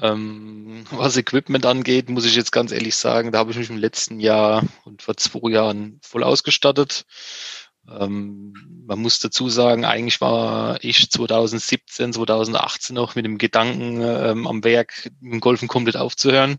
[0.00, 3.78] Ähm, was Equipment angeht, muss ich jetzt ganz ehrlich sagen, da habe ich mich im
[3.78, 7.04] letzten Jahr und vor zwei Jahren voll ausgestattet.
[7.90, 8.54] Ähm,
[8.86, 14.62] man muss dazu sagen, eigentlich war ich 2017, 2018 noch mit dem Gedanken ähm, am
[14.62, 16.58] Werk, dem Golfen komplett aufzuhören.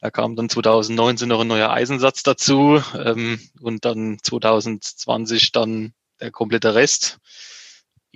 [0.00, 6.30] Da kam dann 2019 noch ein neuer Eisensatz dazu ähm, und dann 2020 dann der
[6.30, 7.18] komplette Rest,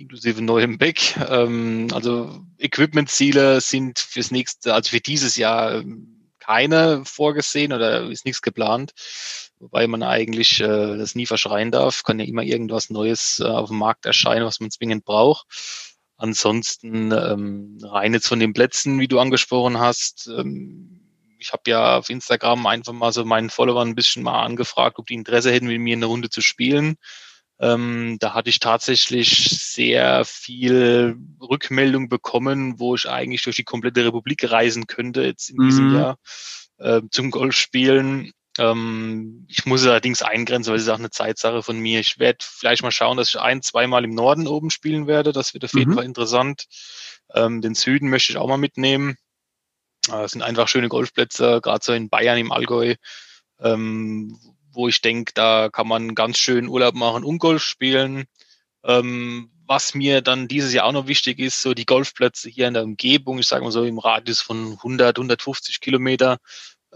[0.01, 1.17] inklusive neuem Back.
[1.29, 8.25] Ähm, also Equipment-Ziele sind fürs nächste, also für dieses Jahr ähm, keine vorgesehen oder ist
[8.25, 8.93] nichts geplant
[9.61, 12.03] wobei man eigentlich äh, das nie verschreien darf.
[12.03, 15.45] Kann ja immer irgendwas Neues äh, auf dem Markt erscheinen, was man zwingend braucht.
[16.17, 20.27] Ansonsten ähm, rein jetzt von den Plätzen, wie du angesprochen hast.
[20.27, 21.01] Ähm,
[21.37, 25.07] ich habe ja auf Instagram einfach mal so meinen Followern ein bisschen mal angefragt, ob
[25.07, 26.97] die Interesse hätten, mit mir eine Runde zu spielen.
[27.61, 34.03] Ähm, da hatte ich tatsächlich sehr viel Rückmeldung bekommen, wo ich eigentlich durch die komplette
[34.03, 35.95] Republik reisen könnte jetzt in diesem mhm.
[35.95, 36.17] Jahr
[36.79, 38.31] äh, zum Golfspielen.
[38.57, 41.99] Ähm, ich muss allerdings eingrenzen, weil es ist auch eine Zeitsache von mir.
[41.99, 45.31] Ich werde vielleicht mal schauen, dass ich ein, zweimal im Norden oben spielen werde.
[45.31, 45.95] Das wird auf jeden mhm.
[45.95, 46.65] Fall interessant.
[47.31, 49.17] Ähm, den Süden möchte ich auch mal mitnehmen.
[50.11, 52.95] Es sind einfach schöne Golfplätze, gerade so in Bayern, im Allgäu,
[53.59, 54.35] ähm,
[54.71, 58.25] wo ich denke, da kann man ganz schön Urlaub machen und Golf spielen.
[58.83, 62.73] Ähm, was mir dann dieses Jahr auch noch wichtig ist, so die Golfplätze hier in
[62.73, 66.39] der Umgebung, ich sage mal so im Radius von 100, 150 Kilometer,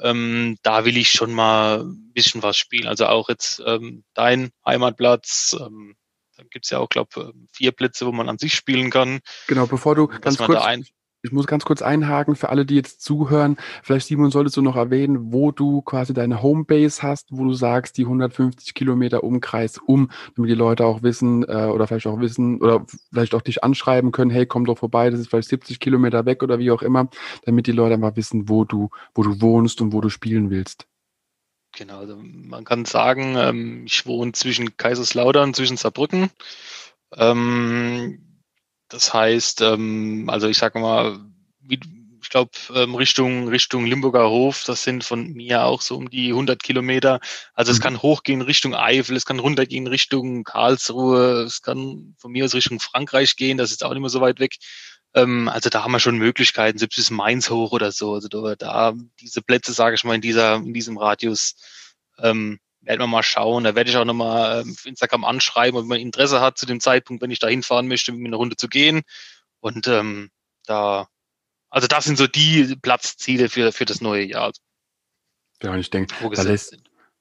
[0.01, 2.87] ähm, da will ich schon mal ein bisschen was spielen.
[2.87, 5.55] Also auch jetzt ähm, dein Heimatplatz.
[5.59, 5.95] Ähm,
[6.35, 9.19] da gibt's ja auch, glaube vier Plätze, wo man an sich spielen kann.
[9.47, 10.61] Genau, bevor du ganz kurz,
[11.25, 13.57] ich muss ganz kurz einhaken für alle, die jetzt zuhören.
[13.83, 17.97] Vielleicht, Simon, solltest du noch erwähnen, wo du quasi deine Homebase hast, wo du sagst,
[17.97, 22.61] die 150 Kilometer Umkreis um, damit die Leute auch wissen äh, oder vielleicht auch wissen
[22.61, 26.25] oder vielleicht auch dich anschreiben können, hey, komm doch vorbei, das ist vielleicht 70 Kilometer
[26.25, 27.09] weg oder wie auch immer,
[27.43, 30.85] damit die Leute einfach wissen, wo du, wo du wohnst und wo du spielen willst.
[31.75, 36.29] Genau, also man kann sagen, ähm, ich wohne zwischen Kaiserslautern, zwischen Saarbrücken.
[37.17, 38.24] Ähm,
[38.95, 41.19] das heißt, ähm, also ich sage mal,
[41.59, 41.79] wie,
[42.21, 46.29] ich glaube, ähm, Richtung, Richtung Limburger Hof, das sind von mir auch so um die
[46.29, 47.19] 100 Kilometer.
[47.53, 47.75] Also mhm.
[47.75, 52.53] es kann hochgehen Richtung Eifel, es kann runtergehen Richtung Karlsruhe, es kann von mir aus
[52.53, 54.55] Richtung Frankreich gehen, das ist auch nicht mehr so weit weg.
[55.13, 58.13] Ähm, also da haben wir schon Möglichkeiten, selbst bis Mainz hoch oder so.
[58.13, 61.55] Also da, da diese Plätze, sage ich mal, in dieser, in diesem Radius,
[62.19, 63.63] ähm, werden wir mal schauen.
[63.63, 66.79] Da werde ich auch nochmal ähm, auf Instagram anschreiben, ob man Interesse hat zu dem
[66.79, 69.01] Zeitpunkt, wenn ich da hinfahren möchte, mit mir eine Runde zu gehen.
[69.59, 70.29] Und ähm,
[70.65, 71.07] da,
[71.69, 74.51] also das sind so die Platzziele für, für das neue Jahr.
[75.61, 76.77] Ja, und ich denke, da lässt,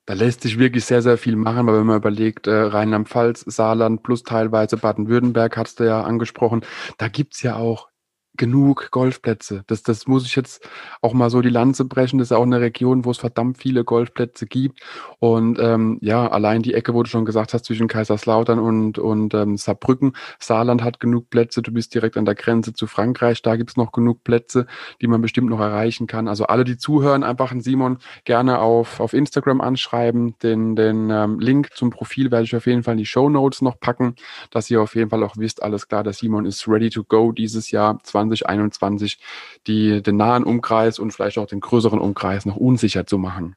[0.06, 4.02] da lässt sich wirklich sehr, sehr viel machen, weil wenn man überlegt, äh, Rheinland-Pfalz, Saarland
[4.02, 6.64] plus teilweise Baden-Württemberg, hast du ja angesprochen,
[6.98, 7.88] da gibt's ja auch
[8.36, 9.64] genug Golfplätze.
[9.66, 10.68] Das, das muss ich jetzt
[11.00, 12.18] auch mal so die Lanze brechen.
[12.18, 14.80] Das ist auch eine Region, wo es verdammt viele Golfplätze gibt.
[15.18, 19.34] Und ähm, ja, allein die Ecke, wo du schon gesagt hast, zwischen Kaiserslautern und, und
[19.34, 20.14] ähm, Saarbrücken.
[20.38, 21.62] Saarland hat genug Plätze.
[21.62, 23.42] Du bist direkt an der Grenze zu Frankreich.
[23.42, 24.66] Da gibt's noch genug Plätze,
[25.00, 26.28] die man bestimmt noch erreichen kann.
[26.28, 30.36] Also alle, die zuhören, einfach einen Simon gerne auf, auf Instagram anschreiben.
[30.42, 33.62] Den, den ähm, Link zum Profil werde ich auf jeden Fall in die Show Notes
[33.62, 34.16] noch packen,
[34.50, 37.32] dass ihr auf jeden Fall auch wisst, alles klar, der Simon ist ready to go
[37.32, 37.98] dieses Jahr.
[38.28, 39.18] 2021
[39.66, 43.56] die, den nahen Umkreis und vielleicht auch den größeren Umkreis noch unsicher zu machen.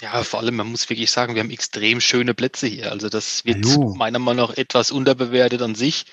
[0.00, 2.92] Ja, vor allem, man muss wirklich sagen, wir haben extrem schöne Plätze hier.
[2.92, 3.94] Also das wird Hallo.
[3.94, 6.06] meiner Meinung nach etwas unterbewertet an sich.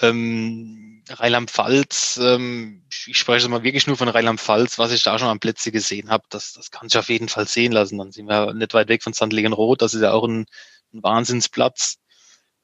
[0.00, 5.38] Ähm, Rheinland-Pfalz, ähm, ich spreche mal wirklich nur von Rheinland-Pfalz, was ich da schon an
[5.38, 7.98] Plätze gesehen habe, das, das kann sich auf jeden Fall sehen lassen.
[7.98, 9.32] Dann sind wir nicht weit weg von St.
[9.32, 10.46] Legenroth, das ist ja auch ein,
[10.92, 11.98] ein Wahnsinnsplatz.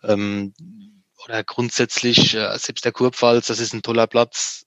[0.03, 0.55] Ähm,
[1.25, 4.67] oder grundsätzlich, äh, selbst der Kurpfalz, das ist ein toller Platz,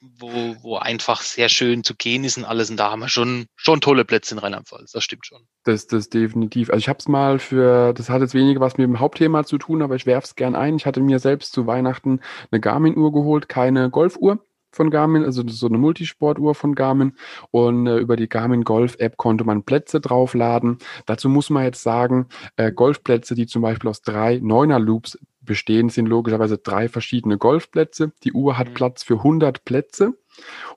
[0.00, 2.70] wo, wo einfach sehr schön zu gehen ist und alles.
[2.70, 5.42] Und da haben wir schon, schon tolle Plätze in Rheinland-Pfalz, das stimmt schon.
[5.64, 6.70] Das, das definitiv.
[6.70, 9.58] Also ich habe es mal für, das hat jetzt weniger was mit dem Hauptthema zu
[9.58, 10.76] tun, aber ich werfe es gern ein.
[10.76, 14.38] Ich hatte mir selbst zu Weihnachten eine Garmin-Uhr geholt, keine Golfuhr
[14.76, 17.14] von Garmin, also so eine Multisportuhr von Garmin.
[17.50, 20.78] Und äh, über die Garmin Golf App konnte man Plätze draufladen.
[21.06, 25.88] Dazu muss man jetzt sagen, äh, Golfplätze, die zum Beispiel aus drei Neuner Loops bestehen,
[25.88, 28.12] sind logischerweise drei verschiedene Golfplätze.
[28.24, 28.74] Die Uhr hat mhm.
[28.74, 30.14] Platz für 100 Plätze.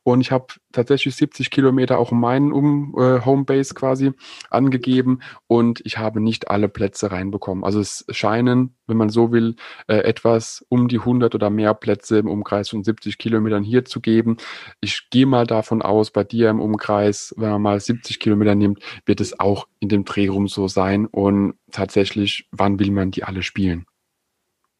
[0.04, 4.12] Und ich habe tatsächlich 70 Kilometer auch meinen um äh, Homebase quasi
[4.50, 7.64] angegeben und ich habe nicht alle Plätze reinbekommen.
[7.64, 9.56] Also es scheinen, wenn man so will,
[9.88, 14.00] äh, etwas um die 100 oder mehr Plätze im Umkreis von 70 Kilometern hier zu
[14.00, 14.38] geben.
[14.82, 18.80] Ich gehe mal davon aus, bei dir im Umkreis, wenn man mal 70 Kilometer nimmt,
[19.06, 21.06] wird es auch in dem Dreh rum so sein.
[21.06, 23.86] Und tatsächlich, wann will man die alle spielen?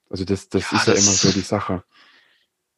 [0.10, 1.84] Also das, das ja, ist ja immer so die Sache.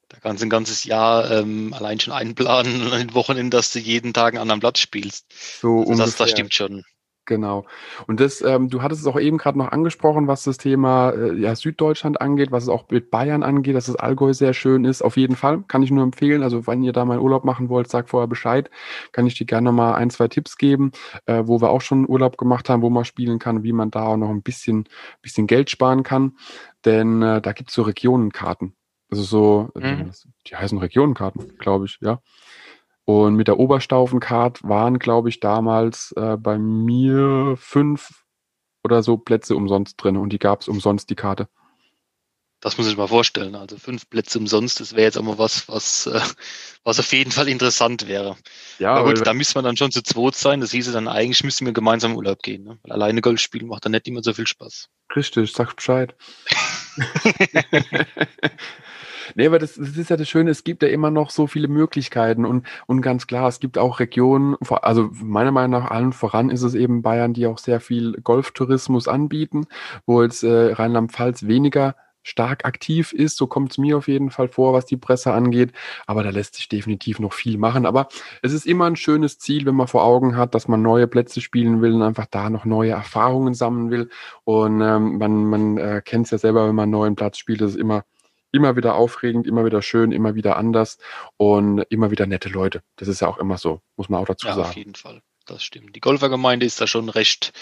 [0.09, 3.79] Da kannst du ein ganzes Jahr ähm, allein schon einplanen und ein Wochenende, dass du
[3.79, 5.25] jeden Tag einen anderen Platz spielst.
[5.61, 6.83] So also das, das stimmt schon.
[7.31, 7.63] Genau.
[8.07, 11.33] Und das, ähm, du hattest es auch eben gerade noch angesprochen, was das Thema äh,
[11.35, 15.01] ja, Süddeutschland angeht, was es auch mit Bayern angeht, dass das Allgäu sehr schön ist.
[15.01, 16.43] Auf jeden Fall kann ich nur empfehlen.
[16.43, 18.69] Also wenn ihr da mal Urlaub machen wollt, sagt vorher Bescheid.
[19.13, 20.91] Kann ich dir gerne mal ein, zwei Tipps geben,
[21.25, 24.07] äh, wo wir auch schon Urlaub gemacht haben, wo man spielen kann, wie man da
[24.07, 24.89] auch noch ein bisschen,
[25.21, 26.33] bisschen Geld sparen kann.
[26.83, 28.73] Denn äh, da gibt's so Regionenkarten.
[29.09, 30.11] Also so, mhm.
[30.47, 32.19] die heißen Regionenkarten, glaube ich, ja.
[33.05, 38.23] Und mit der Oberstaufencard waren, glaube ich, damals äh, bei mir fünf
[38.83, 41.47] oder so Plätze umsonst drin und die gab es umsonst, die Karte.
[42.61, 43.55] Das muss ich mal vorstellen.
[43.55, 46.21] Also fünf Plätze umsonst, das wäre jetzt aber was, was, äh,
[46.83, 48.37] was auf jeden Fall interessant wäre.
[48.77, 50.61] Ja, aber gut, da müsste man dann schon zu zweit sein.
[50.61, 52.63] Das hieße dann eigentlich, müssten wir gemeinsam Urlaub gehen.
[52.63, 52.77] Ne?
[52.83, 54.89] Weil alleine Golf spielen macht dann nicht immer so viel Spaß.
[55.15, 56.15] Richtig, sag Bescheid.
[59.35, 61.67] Nee, aber das, das ist ja das Schöne, es gibt ja immer noch so viele
[61.67, 66.49] Möglichkeiten und, und ganz klar, es gibt auch Regionen, also meiner Meinung nach allen voran
[66.49, 69.65] ist es eben Bayern, die auch sehr viel Golftourismus anbieten,
[70.05, 73.37] wo jetzt äh, Rheinland-Pfalz weniger stark aktiv ist.
[73.37, 75.71] So kommt es mir auf jeden Fall vor, was die Presse angeht.
[76.05, 77.85] Aber da lässt sich definitiv noch viel machen.
[77.85, 78.07] Aber
[78.41, 81.41] es ist immer ein schönes Ziel, wenn man vor Augen hat, dass man neue Plätze
[81.41, 84.09] spielen will und einfach da noch neue Erfahrungen sammeln will.
[84.43, 87.61] Und ähm, man, man äh, kennt es ja selber, wenn man einen neuen Platz spielt,
[87.61, 88.03] das ist immer
[88.51, 90.97] immer wieder aufregend, immer wieder schön, immer wieder anders
[91.37, 92.81] und immer wieder nette Leute.
[92.97, 94.69] Das ist ja auch immer so, muss man auch dazu ja, sagen.
[94.69, 95.95] Auf jeden Fall, das stimmt.
[95.95, 97.53] Die Golfergemeinde ist da schon recht,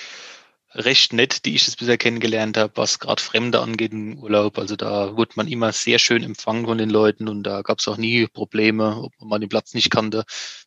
[0.74, 4.58] recht nett, die ich es bisher kennengelernt habe, was gerade Fremde angeht im Urlaub.
[4.58, 7.88] Also da wurde man immer sehr schön empfangen von den Leuten und da gab es
[7.88, 10.24] auch nie Probleme, ob man den Platz nicht kannte.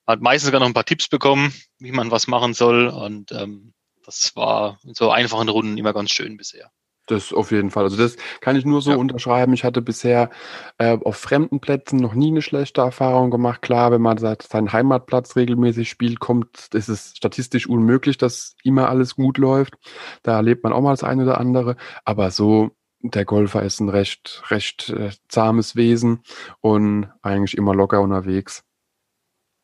[0.06, 3.32] Man hat meistens sogar noch ein paar Tipps bekommen, wie man was machen soll und
[3.32, 3.72] ähm,
[4.04, 6.70] das war in so einfachen Runden immer ganz schön bisher.
[7.06, 7.84] Das auf jeden Fall.
[7.84, 8.96] Also das kann ich nur so ja.
[8.96, 9.52] unterschreiben.
[9.52, 10.30] Ich hatte bisher
[10.78, 13.60] äh, auf fremden Plätzen noch nie eine schlechte Erfahrung gemacht.
[13.60, 19.16] Klar, wenn man seinen Heimatplatz regelmäßig spielt, kommt, ist es statistisch unmöglich, dass immer alles
[19.16, 19.74] gut läuft.
[20.22, 21.76] Da erlebt man auch mal das eine oder andere.
[22.04, 26.22] Aber so, der Golfer ist ein recht, recht äh, zahmes Wesen
[26.60, 28.62] und eigentlich immer locker unterwegs.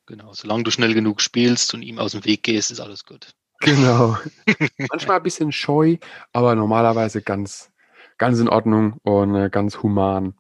[0.06, 3.34] Genau, solange du schnell genug spielst und ihm aus dem Weg gehst, ist alles gut.
[3.60, 4.16] Genau.
[4.90, 5.96] Manchmal ein bisschen scheu,
[6.32, 7.70] aber normalerweise ganz,
[8.16, 10.34] ganz in Ordnung und äh, ganz human.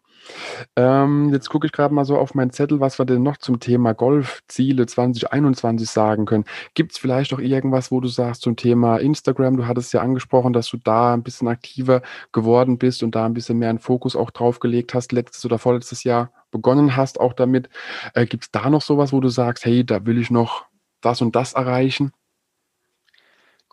[0.76, 3.60] Ähm, jetzt gucke ich gerade mal so auf meinen Zettel, was wir denn noch zum
[3.60, 6.44] Thema Golfziele 2021 sagen können.
[6.74, 9.56] Gibt es vielleicht auch irgendwas, wo du sagst zum Thema Instagram?
[9.56, 12.02] Du hattest ja angesprochen, dass du da ein bisschen aktiver
[12.32, 15.58] geworden bist und da ein bisschen mehr einen Fokus auch drauf gelegt hast, letztes oder
[15.58, 17.68] vorletztes Jahr begonnen hast auch damit.
[18.14, 20.66] Äh, Gibt es da noch sowas, wo du sagst, hey, da will ich noch
[21.00, 22.12] das und das erreichen?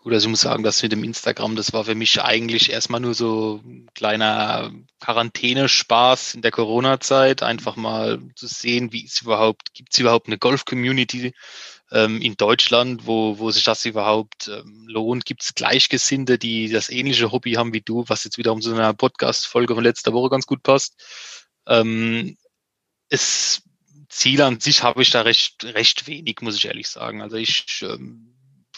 [0.06, 3.00] Gut, also ich muss sagen, das mit dem Instagram, das war für mich eigentlich erstmal
[3.00, 9.74] nur so ein kleiner Quarantänespaß in der Corona-Zeit, einfach mal zu sehen, wie ist überhaupt,
[9.74, 11.34] gibt es überhaupt eine Golf-Community
[11.90, 15.26] ähm, in Deutschland, wo, wo sich das überhaupt ähm, lohnt?
[15.26, 18.94] Gibt es Gleichgesinnte, die das ähnliche Hobby haben wie du, was jetzt wiederum zu einer
[18.94, 20.94] Podcast-Folge von letzter Woche ganz gut passt?
[21.66, 22.36] Ähm,
[23.08, 23.60] es
[24.08, 27.22] Ziel an sich habe ich da recht, recht wenig, muss ich ehrlich sagen.
[27.22, 28.35] Also ich ähm,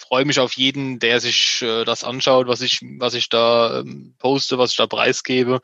[0.09, 4.15] freue mich auf jeden, der sich äh, das anschaut, was ich, was ich da ähm,
[4.19, 5.61] poste, was ich da preisgebe.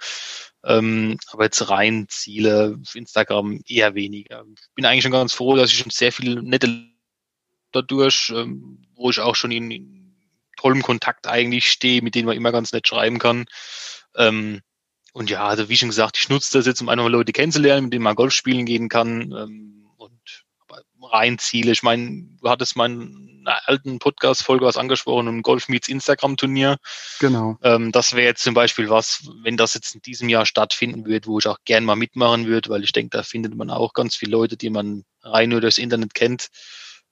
[0.62, 4.44] Ähm, aber jetzt rein Ziele auf Instagram eher weniger.
[4.54, 6.68] Ich bin eigentlich schon ganz froh, dass ich schon sehr viele nette
[7.72, 10.16] dadurch, ähm, wo ich auch schon in, in
[10.56, 13.46] tollem Kontakt eigentlich stehe, mit denen man immer ganz nett schreiben kann.
[14.14, 14.60] Ähm,
[15.12, 17.92] und ja, also wie schon gesagt, ich nutze das jetzt, um einfach Leute kennenzulernen, mit
[17.94, 19.32] denen man Golf spielen gehen kann.
[19.32, 19.83] Ähm,
[21.04, 21.72] rein Ziele.
[21.72, 26.78] Ich meine, du hattest meinen alten Podcast-Folge was angesprochen, ein Golf Meets Instagram-Turnier.
[27.20, 27.58] Genau.
[27.62, 31.26] Ähm, das wäre jetzt zum Beispiel was, wenn das jetzt in diesem Jahr stattfinden würde,
[31.26, 34.16] wo ich auch gern mal mitmachen würde, weil ich denke, da findet man auch ganz
[34.16, 36.48] viele Leute, die man rein nur durchs Internet kennt.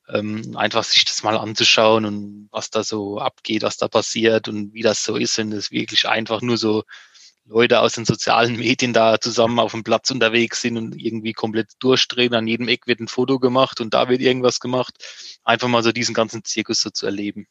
[0.09, 4.75] Ähm, einfach sich das mal anzuschauen und was da so abgeht, was da passiert und
[4.75, 6.83] wie das so ist, wenn es wirklich einfach nur so
[7.45, 11.73] Leute aus den sozialen Medien da zusammen auf dem Platz unterwegs sind und irgendwie komplett
[11.81, 12.35] durchdrehen.
[12.35, 14.95] An jedem Eck wird ein Foto gemacht und da wird irgendwas gemacht.
[15.45, 17.47] Einfach mal so diesen ganzen Zirkus so zu erleben.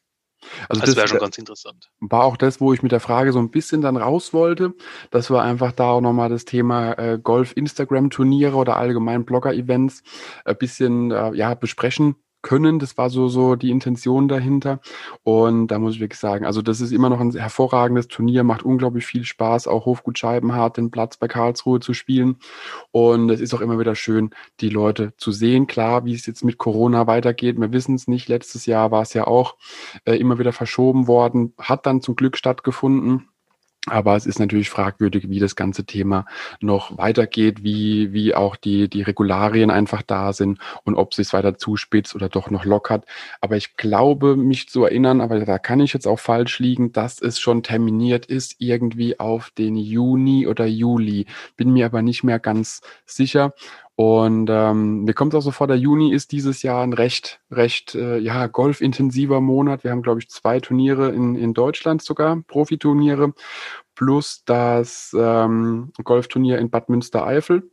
[0.69, 1.91] Also das, das wäre schon ganz interessant.
[1.99, 4.73] War auch das, wo ich mit der Frage so ein bisschen dann raus wollte.
[5.11, 10.03] Das war einfach da auch nochmal das Thema äh, Golf-Instagram-Turniere oder allgemein Blogger-Events
[10.45, 12.79] ein bisschen äh, ja, besprechen können.
[12.79, 14.79] Das war so, so die Intention dahinter.
[15.23, 18.63] Und da muss ich wirklich sagen, also das ist immer noch ein hervorragendes Turnier, macht
[18.63, 22.37] unglaublich viel Spaß, auch Hofgut Scheibenhardt den Platz bei Karlsruhe zu spielen.
[22.91, 25.67] Und es ist auch immer wieder schön, die Leute zu sehen.
[25.67, 28.27] Klar, wie es jetzt mit Corona weitergeht, wir wissen es nicht.
[28.27, 29.55] Letztes Jahr war es ja auch
[30.05, 33.30] äh, immer wieder verschoben worden, hat dann zum Glück stattgefunden.
[33.87, 36.25] Aber es ist natürlich fragwürdig, wie das ganze Thema
[36.59, 41.57] noch weitergeht, wie, wie auch die, die Regularien einfach da sind und ob sich weiter
[41.57, 43.05] zuspitzt oder doch noch lockert.
[43.41, 47.19] Aber ich glaube, mich zu erinnern, aber da kann ich jetzt auch falsch liegen, dass
[47.19, 51.25] es schon terminiert ist, irgendwie auf den Juni oder Juli.
[51.57, 53.55] Bin mir aber nicht mehr ganz sicher.
[54.01, 57.93] Und ähm, mir kommt auch so vor, der Juni ist dieses Jahr ein recht, recht
[57.93, 59.83] äh, ja, golfintensiver Monat.
[59.83, 63.35] Wir haben, glaube ich, zwei Turniere in, in Deutschland sogar, Profiturniere,
[63.93, 67.69] plus das ähm, Golfturnier in Bad Münstereifel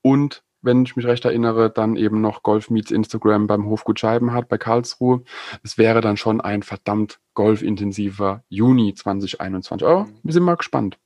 [0.00, 4.48] und wenn ich mich recht erinnere, dann eben noch Golf Meets Instagram beim Hofgut Scheibenhardt
[4.48, 5.24] bei Karlsruhe.
[5.64, 9.86] Es wäre dann schon ein verdammt golfintensiver Juni 2021.
[9.86, 10.98] Oh, wir sind mal gespannt.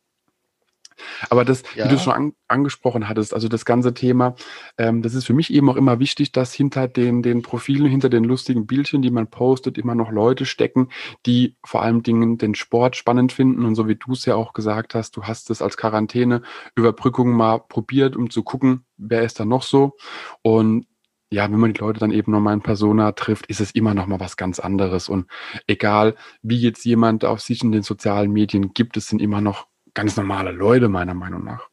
[1.31, 1.85] Aber das, ja.
[1.85, 4.35] wie du schon an, angesprochen hattest, also das ganze Thema,
[4.77, 8.09] ähm, das ist für mich eben auch immer wichtig, dass hinter den, den Profilen, hinter
[8.09, 10.89] den lustigen Bildchen, die man postet, immer noch Leute stecken,
[11.27, 13.65] die vor allem Dingen den Sport spannend finden.
[13.65, 17.59] Und so wie du es ja auch gesagt hast, du hast es als Quarantäne-Überbrückung mal
[17.59, 19.97] probiert, um zu gucken, wer ist da noch so.
[20.43, 20.87] Und
[21.31, 24.21] ja, wenn man die Leute dann eben nochmal in Persona trifft, ist es immer nochmal
[24.21, 25.09] was ganz anderes.
[25.09, 25.27] Und
[25.67, 29.67] egal, wie jetzt jemand auf sich in den sozialen Medien gibt, es sind immer noch
[29.99, 31.67] ganz normale Leute, meiner Meinung nach.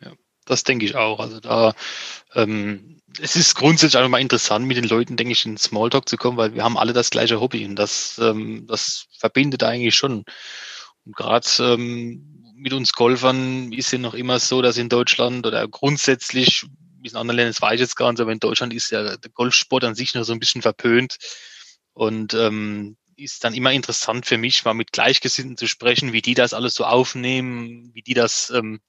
[0.00, 0.10] Ja,
[0.44, 1.20] das denke ich auch.
[1.20, 1.72] Also da,
[2.34, 6.16] ähm, es ist grundsätzlich einfach mal interessant, mit den Leuten, denke ich, in Smalltalk zu
[6.16, 10.24] kommen, weil wir haben alle das gleiche Hobby und das, ähm, das verbindet eigentlich schon.
[11.06, 15.68] Und gerade ähm, mit uns Golfern ist ja noch immer so, dass in Deutschland oder
[15.68, 16.66] grundsätzlich,
[17.00, 19.16] wie in anderen Ländern, das weiß ich jetzt gar nicht, aber in Deutschland ist ja
[19.16, 21.18] der Golfsport an sich noch so ein bisschen verpönt.
[21.92, 26.34] Und ähm, ist dann immer interessant für mich, mal mit Gleichgesinnten zu sprechen, wie die
[26.34, 28.80] das alles so aufnehmen, wie die das ähm,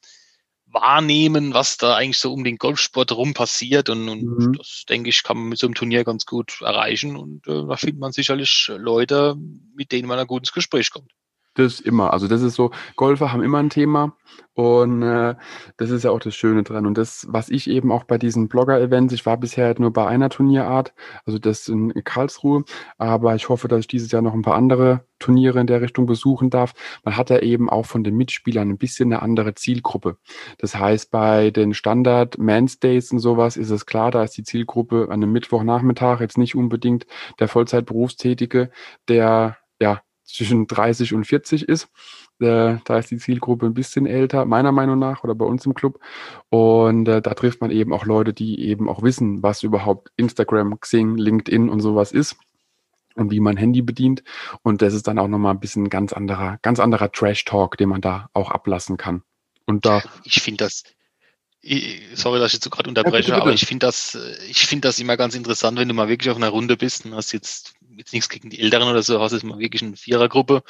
[0.72, 3.89] wahrnehmen, was da eigentlich so um den Golfsport rum passiert.
[3.89, 4.54] Und, und mhm.
[4.54, 7.15] das, denke ich, kann man mit so einem Turnier ganz gut erreichen.
[7.15, 9.36] Und äh, da findet man sicherlich Leute,
[9.76, 11.12] mit denen man ein gutes Gespräch kommt.
[11.60, 12.13] Das immer.
[12.13, 14.13] Also das ist so, Golfer haben immer ein Thema
[14.54, 15.36] und äh,
[15.76, 16.86] das ist ja auch das Schöne dran.
[16.86, 20.08] Und das, was ich eben auch bei diesen Blogger-Events, ich war bisher halt nur bei
[20.08, 20.93] einer Turnierart,
[21.26, 22.63] also das in Karlsruhe,
[22.98, 26.06] aber ich hoffe, dass ich dieses Jahr noch ein paar andere Turniere in der Richtung
[26.06, 26.74] besuchen darf.
[27.04, 30.15] Man hat ja eben auch von den Mitspielern ein bisschen eine andere Zielgruppe.
[30.60, 34.43] Das heißt, bei den Standard Men's Days und sowas ist es klar, da ist die
[34.43, 37.06] Zielgruppe an einem Mittwochnachmittag jetzt nicht unbedingt
[37.38, 38.72] der Vollzeitberufstätige,
[39.10, 40.02] der ja
[40.34, 41.89] zwischen 30 und 40 ist.
[42.39, 45.74] Äh, da ist die Zielgruppe ein bisschen älter, meiner Meinung nach, oder bei uns im
[45.74, 46.00] Club.
[46.50, 50.80] Und äh, da trifft man eben auch Leute, die eben auch wissen, was überhaupt Instagram,
[50.80, 52.38] Xing, LinkedIn und sowas ist
[53.15, 54.24] und wie man Handy bedient.
[54.63, 58.02] Und das ist dann auch nochmal ein bisschen ganz anderer, ganz anderer Trash-Talk, den man
[58.02, 59.24] da auch ablassen kann.
[59.65, 60.02] Und da.
[60.24, 60.84] Ich finde das,
[62.13, 64.17] sorry, dass ich jetzt so gerade unterbreche, ja, aber ich finde das,
[64.48, 67.15] ich finde das immer ganz interessant, wenn du mal wirklich auf einer Runde bist und
[67.15, 70.63] hast jetzt jetzt nichts gegen die Älteren oder so, hast jetzt mal wirklich eine Vierergruppe,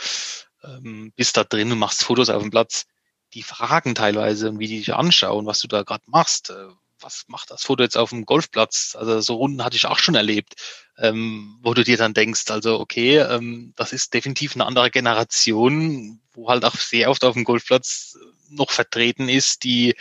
[0.64, 2.86] ähm, bist da drin und machst Fotos auf dem Platz.
[3.34, 6.50] Die fragen teilweise und wie die dich anschauen, was du da gerade machst.
[6.50, 6.68] Äh,
[7.02, 8.98] was macht das Foto jetzt auf dem Golfplatz?
[9.00, 10.56] Also so Runden hatte ich auch schon erlebt,
[10.98, 16.20] ähm, wo du dir dann denkst, also okay, ähm, das ist definitiv eine andere Generation,
[16.34, 18.18] wo halt auch sehr oft auf dem Golfplatz
[18.50, 19.96] noch vertreten ist, die,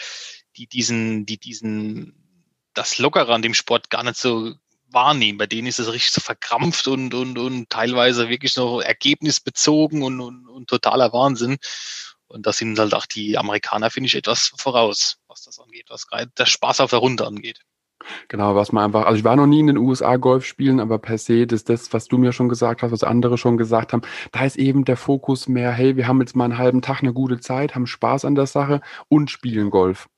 [0.58, 2.14] die diesen, die diesen,
[2.74, 4.54] das Lockere an dem Sport gar nicht so
[4.90, 5.38] wahrnehmen.
[5.38, 10.20] Bei denen ist es richtig so verkrampft und, und, und teilweise wirklich so ergebnisbezogen und,
[10.20, 11.58] und, und totaler Wahnsinn.
[12.26, 16.06] Und da sind halt auch die Amerikaner, finde ich, etwas voraus, was das angeht, was
[16.06, 17.60] gerade der Spaß auf der Runde angeht.
[18.28, 20.98] Genau, was man einfach, also ich war noch nie in den USA Golf spielen, aber
[20.98, 24.02] per se, das das, was du mir schon gesagt hast, was andere schon gesagt haben,
[24.32, 27.12] da ist eben der Fokus mehr, hey, wir haben jetzt mal einen halben Tag eine
[27.12, 30.08] gute Zeit, haben Spaß an der Sache und spielen Golf.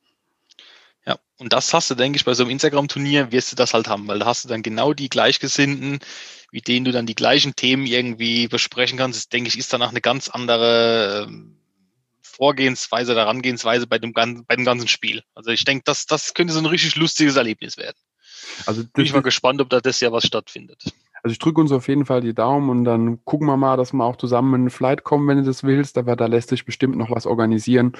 [1.05, 3.87] Ja, und das hast du, denke ich, bei so einem Instagram-Turnier wirst du das halt
[3.87, 5.99] haben, weil da hast du dann genau die Gleichgesinnten,
[6.51, 9.17] mit denen du dann die gleichen Themen irgendwie besprechen kannst.
[9.17, 11.57] Das, denke ich, ist dann auch eine ganz andere ähm,
[12.21, 15.23] Vorgehensweise, Herangehensweise bei dem, bei dem ganzen Spiel.
[15.33, 17.97] Also ich denke, das, das könnte so ein richtig lustiges Erlebnis werden.
[18.65, 20.83] Also Bin ich mal gespannt, ob da das Jahr was stattfindet.
[21.23, 23.93] Also ich drücke uns auf jeden Fall die Daumen und dann gucken wir mal, dass
[23.93, 25.97] wir auch zusammen in einen Flight kommen, wenn du das willst.
[25.97, 27.93] Aber da lässt sich bestimmt noch was organisieren,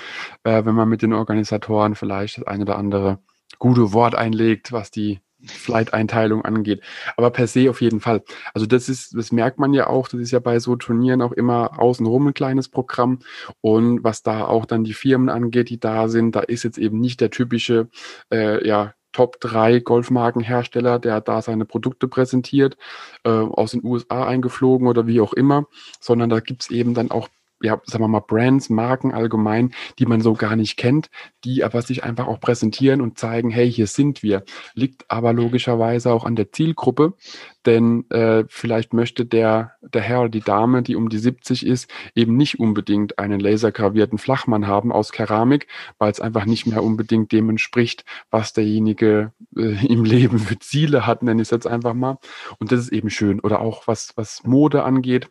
[0.44, 3.20] äh, wenn man mit den Organisatoren vielleicht das eine oder andere
[3.60, 6.82] gute Wort einlegt, was die Flight-Einteilung angeht.
[7.18, 8.24] Aber per se auf jeden Fall.
[8.54, 11.32] Also das ist, das merkt man ja auch, das ist ja bei so Turnieren auch
[11.32, 13.20] immer außenrum ein kleines Programm.
[13.62, 17.00] Und was da auch dann die Firmen angeht, die da sind, da ist jetzt eben
[17.00, 17.90] nicht der typische,
[18.32, 22.78] äh, ja, Top 3 Golfmarkenhersteller, der da seine Produkte präsentiert,
[23.24, 25.66] äh, aus den USA eingeflogen oder wie auch immer,
[26.00, 27.28] sondern da gibt's eben dann auch
[27.62, 31.10] ja, sagen wir mal, Brands, Marken allgemein, die man so gar nicht kennt,
[31.44, 34.44] die aber sich einfach auch präsentieren und zeigen, hey, hier sind wir.
[34.74, 37.14] Liegt aber logischerweise auch an der Zielgruppe,
[37.66, 41.92] denn äh, vielleicht möchte der, der Herr oder die Dame, die um die 70 ist,
[42.16, 47.32] eben nicht unbedingt einen lasergravierten Flachmann haben aus Keramik, weil es einfach nicht mehr unbedingt
[47.32, 51.94] dem entspricht, was derjenige äh, im Leben für Ziele hat, nenne ich es jetzt einfach
[51.94, 52.18] mal.
[52.60, 53.40] Und das ist eben schön.
[53.40, 55.30] Oder auch was, was Mode angeht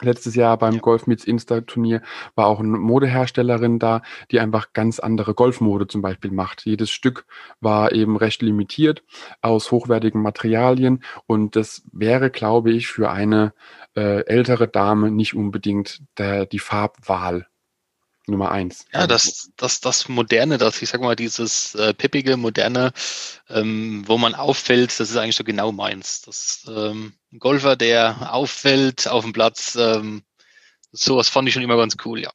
[0.00, 0.80] Letztes Jahr beim ja.
[0.80, 2.02] Golf Meets Insta Turnier
[2.34, 6.64] war auch eine Modeherstellerin da, die einfach ganz andere Golfmode zum Beispiel macht.
[6.66, 7.26] Jedes Stück
[7.60, 9.04] war eben recht limitiert
[9.40, 13.52] aus hochwertigen Materialien und das wäre, glaube ich, für eine
[13.96, 17.46] äh, ältere Dame nicht unbedingt der, die Farbwahl
[18.26, 18.86] Nummer eins.
[18.92, 22.92] Ja, das, das, das Moderne, das, ich sag mal, dieses äh, pippige, moderne,
[23.50, 26.22] ähm, wo man auffällt, das ist eigentlich so genau meins.
[26.22, 30.22] Das ähm, ein Golfer, der auffällt auf dem Platz, ähm,
[30.94, 32.30] sowas fand ich schon immer ganz cool, ja.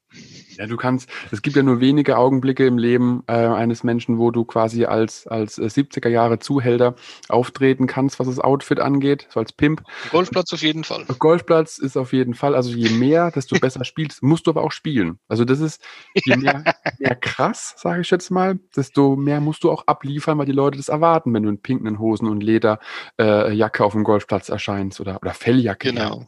[0.57, 4.29] Ja, du kannst, es gibt ja nur wenige Augenblicke im Leben äh, eines Menschen, wo
[4.29, 6.95] du quasi als, als 70er Jahre Zuhälter
[7.29, 9.83] auftreten kannst, was das Outfit angeht, so als Pimp.
[10.11, 11.05] Golfplatz auf jeden Fall.
[11.17, 14.73] Golfplatz ist auf jeden Fall, also je mehr, desto besser spielst, musst du aber auch
[14.73, 15.19] spielen.
[15.29, 15.81] Also das ist,
[16.25, 16.61] je mehr,
[16.99, 20.77] mehr krass, sage ich jetzt mal, desto mehr musst du auch abliefern, weil die Leute
[20.77, 22.79] das erwarten, wenn du in pinken Hosen und Lederjacke
[23.17, 25.93] äh, auf dem Golfplatz erscheinst oder, oder Felljacke.
[25.93, 26.19] Genau.
[26.19, 26.27] Ja.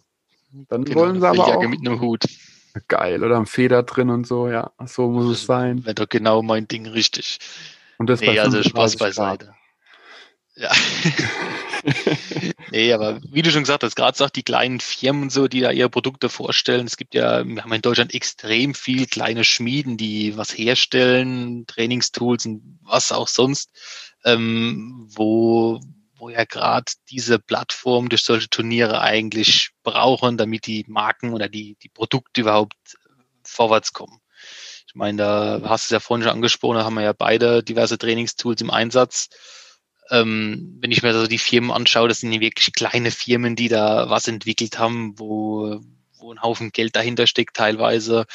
[0.51, 1.67] Dann genau, wollen sie aber auch.
[1.67, 2.25] mit einem Hut.
[2.87, 4.71] Geil, oder am Feder drin und so, ja.
[4.85, 5.83] So muss es sein.
[5.85, 7.39] Wäre doch genau mein Ding, richtig.
[7.97, 9.53] Und das nee, also Spaß beiseite.
[10.55, 10.71] Ja.
[12.71, 15.71] nee, aber wie du schon gesagt hast, gerade auch die kleinen Firmen so, die da
[15.71, 16.87] ihre Produkte vorstellen.
[16.87, 22.45] Es gibt ja, wir haben in Deutschland extrem viel kleine Schmieden, die was herstellen, Trainingstools
[22.45, 23.71] und was auch sonst,
[24.25, 25.79] ähm, wo,
[26.21, 31.75] wo ja gerade diese Plattform durch solche Turniere eigentlich brauchen, damit die Marken oder die,
[31.81, 32.75] die Produkte überhaupt
[33.43, 34.19] vorwärts kommen.
[34.87, 37.63] Ich meine, da hast du es ja vorhin schon angesprochen, da haben wir ja beide
[37.63, 39.29] diverse Trainingstools im Einsatz.
[40.11, 43.67] Ähm, wenn ich mir so die Firmen anschaue, das sind ja wirklich kleine Firmen, die
[43.67, 45.79] da was entwickelt haben, wo,
[46.19, 48.25] wo ein Haufen Geld dahinter steckt teilweise,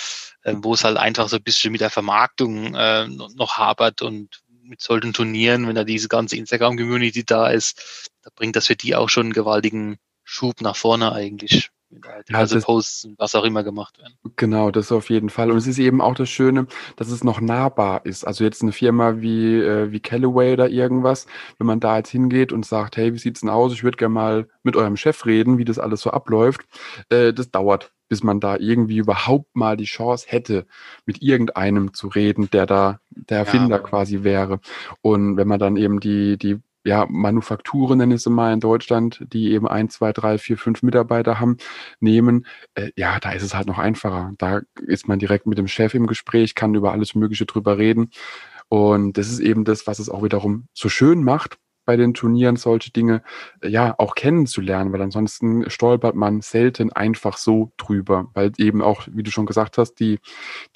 [0.43, 4.41] äh, wo es halt einfach so ein bisschen mit der Vermarktung äh, noch hapert und
[4.69, 8.95] mit solchen Turnieren, wenn da diese ganze Instagram-Community da ist, da bringt das für die
[8.97, 11.71] auch schon einen gewaltigen Schub nach vorne eigentlich.
[12.05, 14.15] Halt also Posts, was auch immer gemacht werden.
[14.37, 15.51] Genau, das auf jeden Fall.
[15.51, 16.67] Und es ist eben auch das Schöne,
[16.97, 18.27] dass es noch nahbar ist.
[18.27, 21.27] Also jetzt eine Firma wie, äh, wie Callaway oder irgendwas,
[21.59, 23.73] wenn man da jetzt hingeht und sagt, hey, wie sieht's denn aus?
[23.73, 26.63] Ich würde gerne mal mit eurem Chef reden, wie das alles so abläuft.
[27.09, 30.67] Äh, das dauert bis man da irgendwie überhaupt mal die Chance hätte,
[31.07, 33.83] mit irgendeinem zu reden, der da der Erfinder ja.
[33.83, 34.61] quasi wäre.
[35.03, 39.25] Und wenn man dann eben die, die ja, Manufakturen, nenne ich es mal in Deutschland,
[39.33, 41.57] die eben ein, zwei, drei, vier, fünf Mitarbeiter haben,
[41.99, 44.33] nehmen, äh, ja, da ist es halt noch einfacher.
[44.39, 48.11] Da ist man direkt mit dem Chef im Gespräch, kann über alles Mögliche drüber reden.
[48.69, 52.57] Und das ist eben das, was es auch wiederum so schön macht, bei den Turnieren
[52.57, 53.23] solche Dinge
[53.63, 59.09] äh, ja auch kennenzulernen, weil ansonsten stolpert man selten einfach so drüber, weil eben auch,
[59.11, 60.19] wie du schon gesagt hast, die,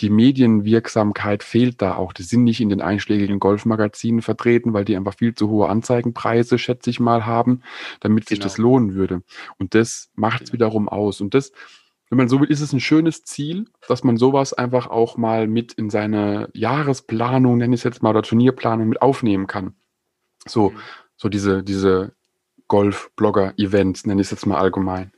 [0.01, 2.15] die Medienwirksamkeit fehlt da auch.
[2.15, 6.59] Die sind nicht in den einschlägigen Golfmagazinen vertreten, weil die einfach viel zu hohe Anzeigenpreise,
[6.59, 7.63] schätze ich mal, haben,
[8.01, 8.47] damit sich genau.
[8.47, 9.23] das lohnen würde.
[9.59, 10.67] Und das macht es genau.
[10.67, 11.21] wiederum aus.
[11.21, 11.53] Und das,
[12.09, 15.47] wenn man so will, ist es ein schönes Ziel, dass man sowas einfach auch mal
[15.47, 19.75] mit in seine Jahresplanung, nenne ich es jetzt mal, oder Turnierplanung mit aufnehmen kann.
[20.47, 20.79] So, mhm.
[21.21, 22.13] So diese, diese
[22.69, 25.13] Golf-Blogger-Events, nenne ich es jetzt mal allgemein.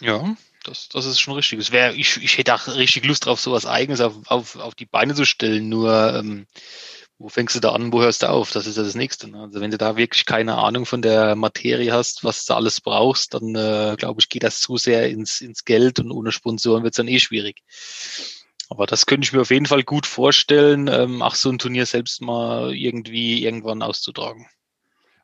[0.00, 1.60] Ja, das, das ist schon richtig.
[1.60, 4.86] Es wär, ich, ich hätte auch richtig Lust drauf, sowas Eigenes auf, auf, auf die
[4.86, 5.68] Beine zu stellen.
[5.68, 6.46] Nur, ähm,
[7.18, 8.50] wo fängst du da an, wo hörst du auf?
[8.50, 9.28] Das ist ja das Nächste.
[9.28, 9.42] Ne?
[9.42, 13.34] Also wenn du da wirklich keine Ahnung von der Materie hast, was du alles brauchst,
[13.34, 16.94] dann äh, glaube ich, geht das zu sehr ins, ins Geld und ohne Sponsoren wird
[16.94, 17.62] es dann eh schwierig.
[18.70, 21.86] Aber das könnte ich mir auf jeden Fall gut vorstellen, ähm, ach, so ein Turnier
[21.86, 24.46] selbst mal irgendwie irgendwann auszutragen.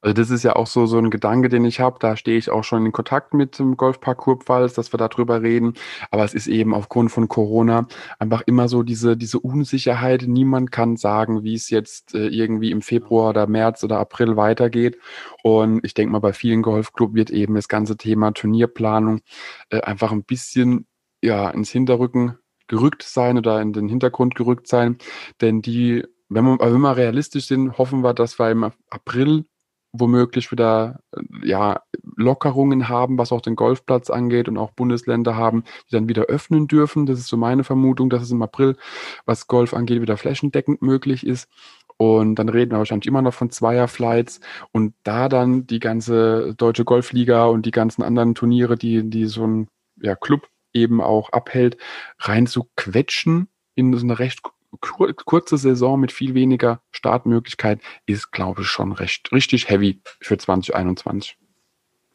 [0.04, 1.96] Also das ist ja auch so, so ein Gedanke, den ich habe.
[1.98, 5.74] Da stehe ich auch schon in Kontakt mit dem Golfpark Kurpfalz, dass wir darüber reden.
[6.10, 7.88] Aber es ist eben aufgrund von Corona
[8.18, 10.24] einfach immer so diese, diese Unsicherheit.
[10.26, 14.98] Niemand kann sagen, wie es jetzt äh, irgendwie im Februar oder März oder April weitergeht.
[15.42, 19.22] Und ich denke mal, bei vielen Golfclubs wird eben das ganze Thema Turnierplanung
[19.70, 20.86] äh, einfach ein bisschen
[21.22, 22.36] ja, ins Hinterrücken
[22.68, 24.98] gerückt sein oder in den Hintergrund gerückt sein,
[25.40, 29.44] denn die wenn wir, wenn wir realistisch sind, hoffen wir, dass wir im April
[29.92, 31.82] womöglich wieder äh, ja,
[32.16, 36.66] Lockerungen haben, was auch den Golfplatz angeht und auch Bundesländer haben, die dann wieder öffnen
[36.66, 37.06] dürfen.
[37.06, 38.76] Das ist so meine Vermutung, dass es im April,
[39.24, 41.48] was Golf angeht, wieder flächendeckend möglich ist.
[41.96, 44.40] Und dann reden wir wahrscheinlich immer noch von Zweierflights
[44.72, 49.46] und da dann die ganze deutsche Golfliga und die ganzen anderen Turniere, die, die so
[49.46, 49.68] ein
[50.02, 51.78] ja, Club eben auch abhält,
[52.18, 54.42] rein zu quetschen in so eine recht
[54.80, 60.36] kur kurze Saison mit viel weniger Startmöglichkeit ist, glaube ich, schon recht richtig heavy für
[60.36, 61.36] 2021.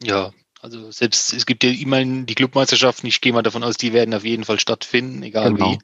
[0.02, 3.92] Ja, also selbst es gibt ja immerhin die Clubmeisterschaften, ich gehe mal davon aus, die
[3.92, 5.72] werden auf jeden Fall stattfinden, egal genau.
[5.72, 5.78] wie.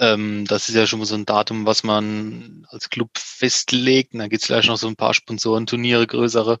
[0.00, 4.12] Ähm, das ist ja schon mal so ein Datum, was man als Club festlegt.
[4.12, 6.60] Und dann gibt es vielleicht noch so ein paar Sponsorenturniere, größere.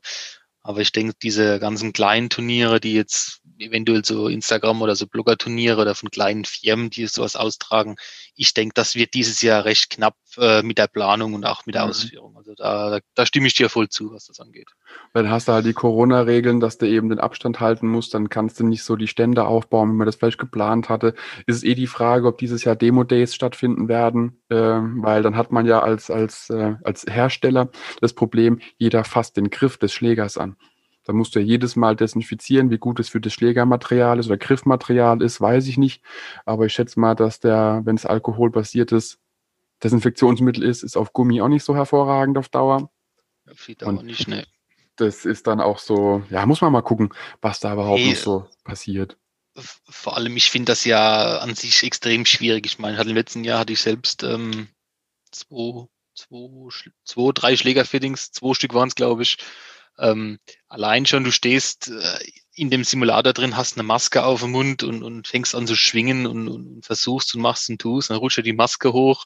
[0.62, 5.80] Aber ich denke, diese ganzen kleinen Turniere, die jetzt eventuell so Instagram oder so Blogger-Turniere
[5.80, 7.96] oder von kleinen Firmen, die sowas austragen,
[8.34, 11.74] ich denke, das wird dieses Jahr recht knapp äh, mit der Planung und auch mit
[11.74, 11.90] der mhm.
[11.90, 12.36] Ausführung.
[12.36, 14.68] Also da, da stimme ich dir voll zu, was das angeht.
[15.14, 18.60] Dann hast du halt die Corona-Regeln, dass du eben den Abstand halten musst, dann kannst
[18.60, 21.14] du nicht so die Stände aufbauen, wie man das vielleicht geplant hatte.
[21.46, 25.50] Ist es eh die Frage, ob dieses Jahr Demo-Days stattfinden werden, äh, weil dann hat
[25.50, 30.38] man ja als, als, äh, als Hersteller das Problem, jeder fasst den Griff des Schlägers
[30.38, 30.56] an.
[31.08, 34.36] Da musst du ja jedes Mal desinfizieren, wie gut es für das Schlägermaterial ist oder
[34.36, 36.02] Griffmaterial ist, weiß ich nicht.
[36.44, 39.18] Aber ich schätze mal, dass der, wenn es alkoholbasiertes
[39.82, 42.90] Desinfektionsmittel ist, ist auf Gummi auch nicht so hervorragend auf Dauer.
[43.66, 44.46] Die Dauer Und nicht, ne.
[44.96, 47.08] Das ist dann auch so, ja, muss man mal gucken,
[47.40, 49.16] was da überhaupt hey, noch so passiert.
[49.54, 52.66] Vor allem, ich finde das ja an sich extrem schwierig.
[52.66, 54.68] Ich meine, im letzten Jahr hatte ich selbst ähm,
[55.30, 56.68] zwei, zwei,
[57.04, 59.38] zwei, drei Schlägerfittings, zwei Stück waren es, glaube ich.
[59.98, 60.38] Ähm,
[60.68, 62.18] allein schon, du stehst äh,
[62.54, 65.76] in dem Simulator drin, hast eine Maske auf dem Mund und, und fängst an zu
[65.76, 69.24] schwingen und, und versuchst und machst und tust, dann rutscht dir die Maske hoch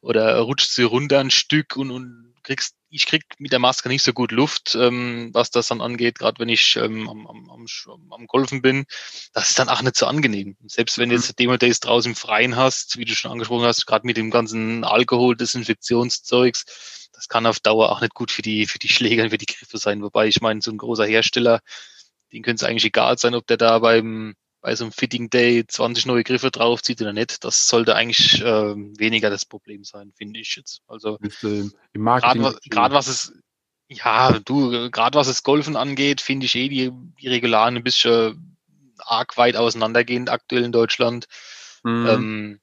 [0.00, 4.02] oder rutscht sie runter ein Stück und, und kriegst, ich krieg mit der Maske nicht
[4.02, 7.66] so gut Luft, ähm, was das dann angeht, gerade wenn ich ähm, am, am, am,
[8.10, 8.86] am Golfen bin.
[9.34, 10.56] Das ist dann auch nicht so angenehm.
[10.66, 11.20] Selbst wenn du mhm.
[11.20, 14.30] jetzt Demo Days draußen im Freien hast, wie du schon angesprochen hast, gerade mit dem
[14.30, 19.24] ganzen Alkohol, Desinfektionszeugs, das kann auf Dauer auch nicht gut für die, für die Schläger
[19.24, 20.02] und für die Griffe sein.
[20.02, 21.58] Wobei ich meine, so ein großer Hersteller,
[22.32, 25.66] den könnte es eigentlich egal sein, ob der da beim, bei so einem Fitting Day
[25.66, 27.42] 20 neue Griffe draufzieht oder nicht.
[27.42, 30.82] Das sollte eigentlich äh, weniger das Problem sein, finde ich jetzt.
[30.86, 32.54] Also äh, im Marketing.
[32.70, 33.32] Gerade was es,
[33.88, 38.56] ja, du, gerade was es Golfen angeht, finde ich eh die, die Regularen ein bisschen
[38.98, 41.26] arg weit auseinandergehend aktuell in Deutschland.
[41.82, 42.06] Mhm.
[42.06, 42.60] Ähm,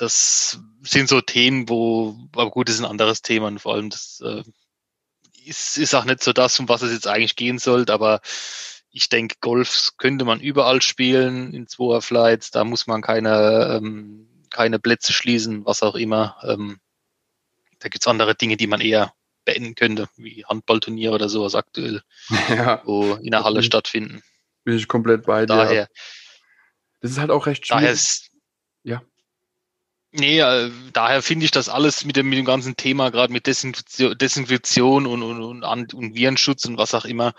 [0.00, 3.90] das sind so Themen, wo, aber gut, das ist ein anderes Thema und vor allem
[3.90, 4.42] das äh,
[5.44, 8.20] ist, ist auch nicht so das, um was es jetzt eigentlich gehen sollte, aber
[8.92, 14.28] ich denke, Golf könnte man überall spielen in Zweier Flights, da muss man keine, ähm,
[14.50, 16.38] keine Plätze schließen, was auch immer.
[16.42, 16.80] Ähm,
[17.78, 19.12] da gibt's andere Dinge, die man eher
[19.44, 22.02] beenden könnte, wie Handballturnier oder sowas aktuell,
[22.48, 22.82] ja.
[22.84, 24.22] wo in der Halle stattfinden.
[24.64, 25.46] Bin ich komplett bei dir.
[25.46, 25.88] Daher,
[27.00, 27.82] das ist halt auch recht schwierig.
[27.82, 28.30] Daher ist,
[28.82, 29.02] ja.
[30.12, 33.46] Nee, äh, daher finde ich das alles mit dem, mit dem ganzen Thema, gerade mit
[33.46, 37.32] Desinfektion, Desinfektion und, und, und, und Virenschutz und was auch immer.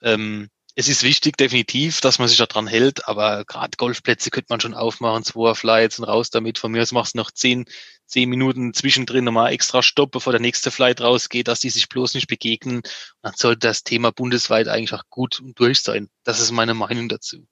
[0.00, 4.60] Ähm, es ist wichtig, definitiv, dass man sich daran hält, aber gerade Golfplätze könnte man
[4.60, 6.58] schon aufmachen, zwei Flights und raus damit.
[6.58, 7.64] Von mir aus machst du noch zehn,
[8.06, 12.14] zehn Minuten zwischendrin nochmal extra Stopp, bevor der nächste Flight rausgeht, dass die sich bloß
[12.14, 12.78] nicht begegnen.
[12.78, 12.84] Und
[13.22, 16.10] dann sollte das Thema bundesweit eigentlich auch gut und durch sein.
[16.24, 17.46] Das ist meine Meinung dazu.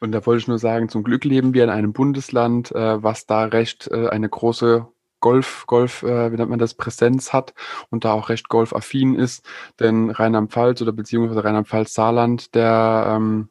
[0.00, 3.26] Und da wollte ich nur sagen, zum Glück leben wir in einem Bundesland, äh, was
[3.26, 4.86] da recht äh, eine große
[5.20, 7.54] Golf, Golf, äh, wie nennt man das, Präsenz hat
[7.90, 9.44] und da auch recht golfaffin ist.
[9.80, 13.48] Denn Rheinland-Pfalz oder beziehungsweise Rheinland-Pfalz-Saarland, der ähm,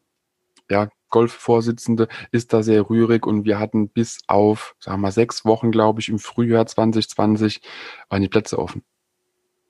[0.70, 5.46] ja, Golfvorsitzende ist da sehr rührig und wir hatten bis auf, sagen wir mal, sechs
[5.46, 7.62] Wochen, glaube ich, im Frühjahr 2020
[8.10, 8.84] waren die Plätze offen.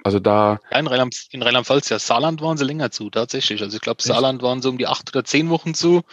[0.03, 0.59] Also da.
[0.71, 1.99] Ja, in Rheinland-Pfalz, Rheinland ja.
[1.99, 3.61] Saarland waren sie länger zu, tatsächlich.
[3.61, 6.03] Also ich glaube, Saarland waren so um die acht oder zehn Wochen zu.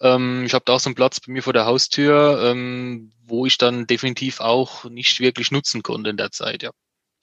[0.00, 3.46] Ähm, ich habe da auch so einen Platz bei mir vor der Haustür, ähm, wo
[3.46, 6.70] ich dann definitiv auch nicht wirklich nutzen konnte in der Zeit, ja.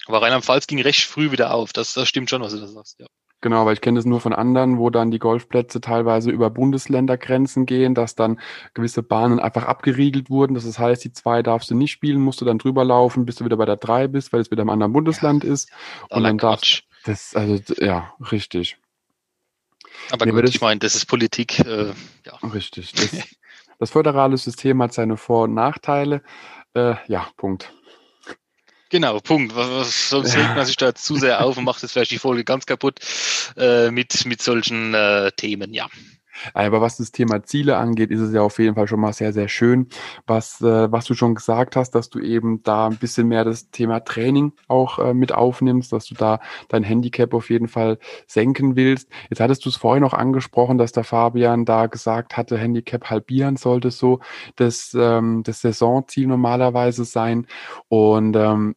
[0.08, 1.74] Aber Rheinland-Pfalz ging recht früh wieder auf.
[1.74, 3.08] Das, das stimmt schon, was du da sagst, ja.
[3.42, 7.66] Genau, aber ich kenne das nur von anderen, wo dann die Golfplätze teilweise über Bundesländergrenzen
[7.68, 8.40] gehen, dass dann
[8.74, 10.56] gewisse Bahnen einfach abgeriegelt wurden.
[10.56, 13.46] Das heißt, die zwei darfst du nicht spielen, musst du dann drüber laufen, bis du
[13.46, 15.70] wieder bei der drei bist, weil es wieder im anderen Bundesland ja, ist.
[16.10, 18.78] Und dann darfst das, also ja, richtig.
[20.12, 21.60] Aber nee, gut, das, ich meine, das ist Politik.
[21.60, 21.94] Äh,
[22.26, 22.36] ja.
[22.54, 22.92] Richtig.
[22.94, 23.12] Das,
[23.80, 26.22] das, föderale System hat seine Vor- und Nachteile.
[26.74, 27.74] Äh, ja, Punkt.
[28.90, 29.54] Genau, Punkt.
[29.54, 32.66] Sonst regt man sich da zu sehr auf und macht jetzt vielleicht die Folge ganz
[32.66, 33.00] kaputt
[33.58, 35.88] äh, mit, mit solchen äh, Themen, ja.
[36.54, 39.34] Aber was das Thema Ziele angeht, ist es ja auf jeden Fall schon mal sehr,
[39.34, 39.88] sehr schön,
[40.28, 43.70] was, äh, was du schon gesagt hast, dass du eben da ein bisschen mehr das
[43.72, 48.76] Thema Training auch äh, mit aufnimmst, dass du da dein Handicap auf jeden Fall senken
[48.76, 49.10] willst.
[49.30, 53.58] Jetzt hattest du es vorhin noch angesprochen, dass der Fabian da gesagt hatte, Handicap halbieren
[53.58, 54.20] sollte so
[54.56, 57.48] das, ähm, das Saisonziel normalerweise sein.
[57.88, 58.76] Und ähm,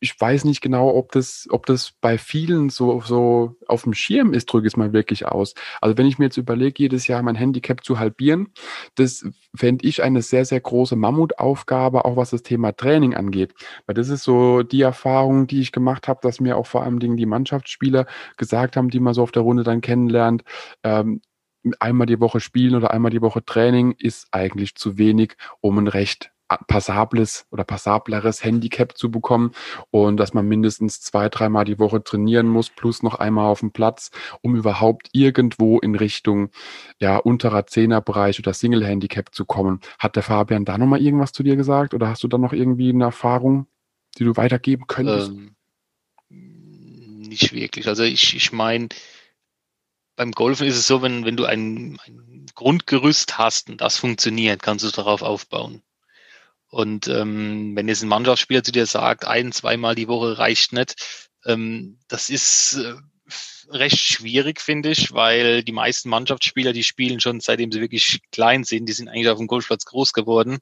[0.00, 4.32] ich weiß nicht genau, ob das, ob das bei vielen so, so auf dem Schirm
[4.32, 5.54] ist, drücke ich es mal wirklich aus.
[5.82, 8.48] Also wenn ich mir jetzt überlege, jedes Jahr mein Handicap zu halbieren,
[8.94, 13.52] das fände ich eine sehr, sehr große Mammutaufgabe, auch was das Thema Training angeht.
[13.86, 16.98] Weil das ist so die Erfahrung, die ich gemacht habe, dass mir auch vor allem
[16.98, 18.06] Dingen die Mannschaftsspieler
[18.38, 20.44] gesagt haben, die man so auf der Runde dann kennenlernt,
[20.82, 21.20] ähm,
[21.78, 25.88] einmal die Woche spielen oder einmal die Woche Training ist eigentlich zu wenig, um ein
[25.88, 26.32] recht
[26.66, 29.52] passables oder passableres Handicap zu bekommen
[29.90, 33.72] und dass man mindestens zwei, dreimal die Woche trainieren muss, plus noch einmal auf dem
[33.72, 34.10] Platz,
[34.42, 36.50] um überhaupt irgendwo in Richtung
[36.98, 39.80] ja, unterer Zehnerbereich oder Single-Handicap zu kommen.
[39.98, 42.90] Hat der Fabian da nochmal irgendwas zu dir gesagt oder hast du da noch irgendwie
[42.90, 43.66] eine Erfahrung,
[44.18, 45.30] die du weitergeben könntest?
[45.30, 45.54] Ähm,
[47.30, 47.86] nicht wirklich.
[47.86, 48.88] Also ich, ich meine,
[50.16, 54.62] beim Golfen ist es so, wenn, wenn du ein, ein Grundgerüst hast und das funktioniert,
[54.62, 55.82] kannst du darauf aufbauen.
[56.70, 60.94] Und ähm, wenn jetzt ein Mannschaftsspieler zu dir sagt, ein, zweimal die Woche reicht nicht,
[61.44, 62.94] ähm, das ist äh,
[63.70, 68.64] recht schwierig, finde ich, weil die meisten Mannschaftsspieler, die spielen schon seitdem sie wirklich klein
[68.64, 70.58] sind, die sind eigentlich auf dem Golfplatz groß geworden.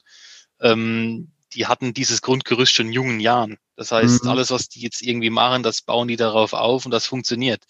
[0.61, 3.59] Ähm, die hatten dieses Grundgerüst schon in jungen Jahren.
[3.77, 4.31] Das heißt, mhm.
[4.31, 7.63] alles, was die jetzt irgendwie machen, das bauen die darauf auf und das funktioniert.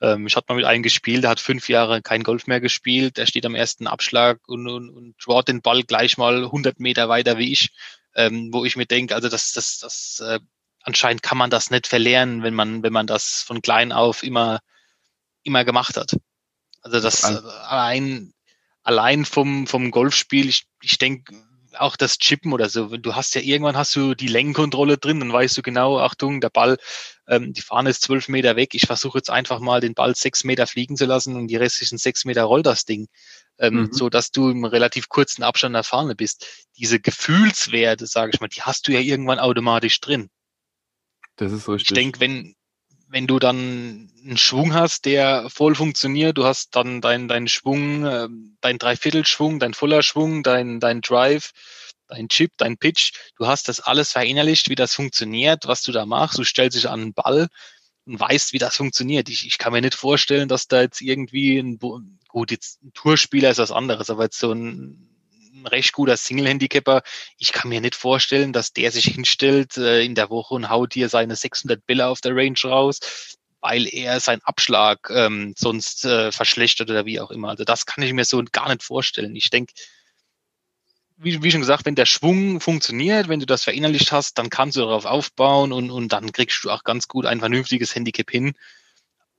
[0.00, 3.16] Ähm, ich hatte mal mit einem gespielt, der hat fünf Jahre kein Golf mehr gespielt,
[3.16, 7.08] der steht am ersten Abschlag und, und, und drawt den Ball gleich mal 100 Meter
[7.08, 7.70] weiter wie ich,
[8.14, 10.40] ähm, wo ich mir denke, also das, das, das, äh,
[10.82, 14.60] anscheinend kann man das nicht verlernen, wenn man, wenn man das von klein auf immer,
[15.42, 16.16] immer gemacht hat.
[16.82, 18.34] Also das allein,
[18.82, 21.34] allein vom, vom Golfspiel, ich, ich denke,
[21.78, 22.96] auch das Chippen oder so.
[22.96, 26.50] Du hast ja irgendwann hast du die Längenkontrolle drin, dann weißt du genau, Achtung, der
[26.50, 26.78] Ball,
[27.26, 28.74] ähm, die Fahne ist zwölf Meter weg.
[28.74, 31.98] Ich versuche jetzt einfach mal den Ball sechs Meter fliegen zu lassen und die restlichen
[31.98, 33.08] sechs Meter rollt das Ding.
[33.56, 33.92] Ähm, mhm.
[33.92, 36.66] so dass du im relativ kurzen Abstand der Fahne bist.
[36.76, 40.28] Diese Gefühlswerte, sage ich mal, die hast du ja irgendwann automatisch drin.
[41.36, 41.90] Das ist richtig.
[41.90, 42.56] Ich denke, wenn,
[43.14, 48.04] wenn du dann einen Schwung hast, der voll funktioniert, du hast dann deinen dein Schwung,
[48.04, 48.26] äh,
[48.60, 51.52] dein Dreiviertelschwung, dein voller Schwung, dein, dein Drive,
[52.08, 56.06] dein Chip, dein Pitch, du hast das alles verinnerlicht, wie das funktioniert, was du da
[56.06, 57.46] machst, du stellst dich an den Ball
[58.04, 59.28] und weißt, wie das funktioniert.
[59.28, 61.78] Ich, ich kann mir nicht vorstellen, dass da jetzt irgendwie ein,
[62.26, 65.13] gut, jetzt ein Tourspieler ist was anderes, aber jetzt so ein
[65.64, 67.02] recht guter Single-Handicapper.
[67.38, 70.94] Ich kann mir nicht vorstellen, dass der sich hinstellt äh, in der Woche und haut
[70.94, 73.00] hier seine 600 Bälle auf der Range raus,
[73.60, 77.50] weil er seinen Abschlag ähm, sonst äh, verschlechtert oder wie auch immer.
[77.50, 79.34] Also das kann ich mir so gar nicht vorstellen.
[79.36, 79.72] Ich denke,
[81.16, 84.76] wie, wie schon gesagt, wenn der Schwung funktioniert, wenn du das verinnerlicht hast, dann kannst
[84.76, 88.54] du darauf aufbauen und, und dann kriegst du auch ganz gut ein vernünftiges Handicap hin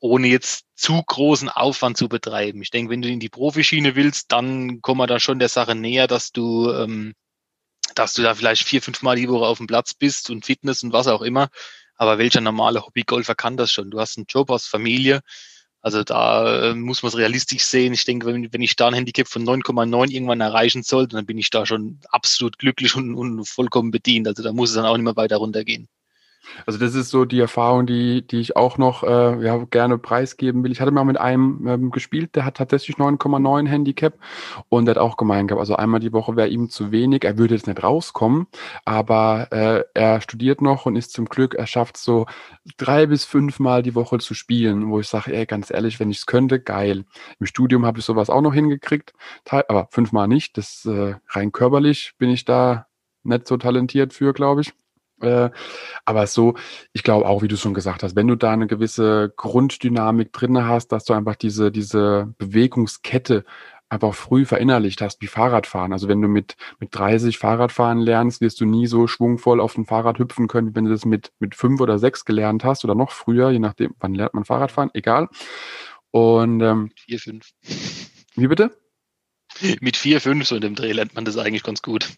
[0.05, 2.61] ohne jetzt zu großen Aufwand zu betreiben.
[2.61, 5.75] Ich denke, wenn du in die Profischiene willst, dann kommen wir da schon der Sache
[5.75, 7.13] näher, dass du, ähm,
[7.95, 10.83] dass du da vielleicht vier, fünf Mal die Woche auf dem Platz bist und Fitness
[10.83, 11.49] und was auch immer.
[11.95, 13.89] Aber welcher normale Hobbygolfer kann das schon?
[13.89, 15.21] Du hast einen Job, hast Familie.
[15.81, 17.93] Also da äh, muss man es realistisch sehen.
[17.93, 21.37] Ich denke, wenn, wenn ich da ein Handicap von 9,9 irgendwann erreichen sollte, dann bin
[21.37, 24.27] ich da schon absolut glücklich und, und vollkommen bedient.
[24.27, 25.87] Also da muss es dann auch nicht mehr weiter runtergehen.
[26.65, 30.63] Also das ist so die Erfahrung, die, die ich auch noch äh, ja, gerne preisgeben
[30.63, 30.71] will.
[30.71, 34.17] Ich hatte mal mit einem ähm, gespielt, der hat tatsächlich 9,9 Handicap
[34.69, 37.23] und der hat auch gemeint gehabt, also einmal die Woche wäre ihm zu wenig.
[37.23, 38.47] Er würde jetzt nicht rauskommen,
[38.85, 42.25] aber äh, er studiert noch und ist zum Glück, er schafft so
[42.77, 46.11] drei bis fünf Mal die Woche zu spielen, wo ich sage, ey, ganz ehrlich, wenn
[46.11, 47.05] ich es könnte, geil.
[47.39, 49.13] Im Studium habe ich sowas auch noch hingekriegt,
[49.49, 50.57] aber fünfmal nicht.
[50.57, 52.87] Das äh, rein körperlich bin ich da
[53.23, 54.73] nicht so talentiert für, glaube ich.
[55.21, 55.49] Äh,
[56.03, 56.55] aber so,
[56.93, 60.65] ich glaube auch, wie du schon gesagt hast, wenn du da eine gewisse Grunddynamik drin
[60.65, 63.45] hast, dass du einfach diese, diese Bewegungskette
[63.89, 65.93] einfach früh verinnerlicht hast, wie Fahrradfahren.
[65.93, 69.85] Also wenn du mit, mit 30 Fahrradfahren lernst, wirst du nie so schwungvoll auf dem
[69.85, 72.95] Fahrrad hüpfen können, wie wenn du das mit, mit fünf oder sechs gelernt hast oder
[72.95, 75.29] noch früher, je nachdem, wann lernt man Fahrradfahren, egal.
[76.11, 77.51] Und ähm, vier, fünf.
[78.35, 78.71] Wie bitte?
[79.79, 82.09] Mit vier, fünf so in dem Dreh lernt man das eigentlich ganz gut.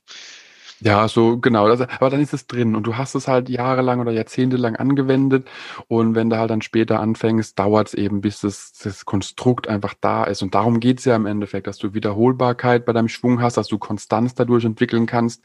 [0.79, 1.67] Ja, so genau.
[1.67, 5.47] Das, aber dann ist es drin und du hast es halt jahrelang oder jahrzehntelang angewendet
[5.87, 9.95] und wenn du halt dann später anfängst, dauert es eben, bis das, das Konstrukt einfach
[9.99, 10.43] da ist.
[10.43, 13.79] Und darum geht's ja im Endeffekt, dass du Wiederholbarkeit bei deinem Schwung hast, dass du
[13.79, 15.41] Konstanz dadurch entwickeln kannst.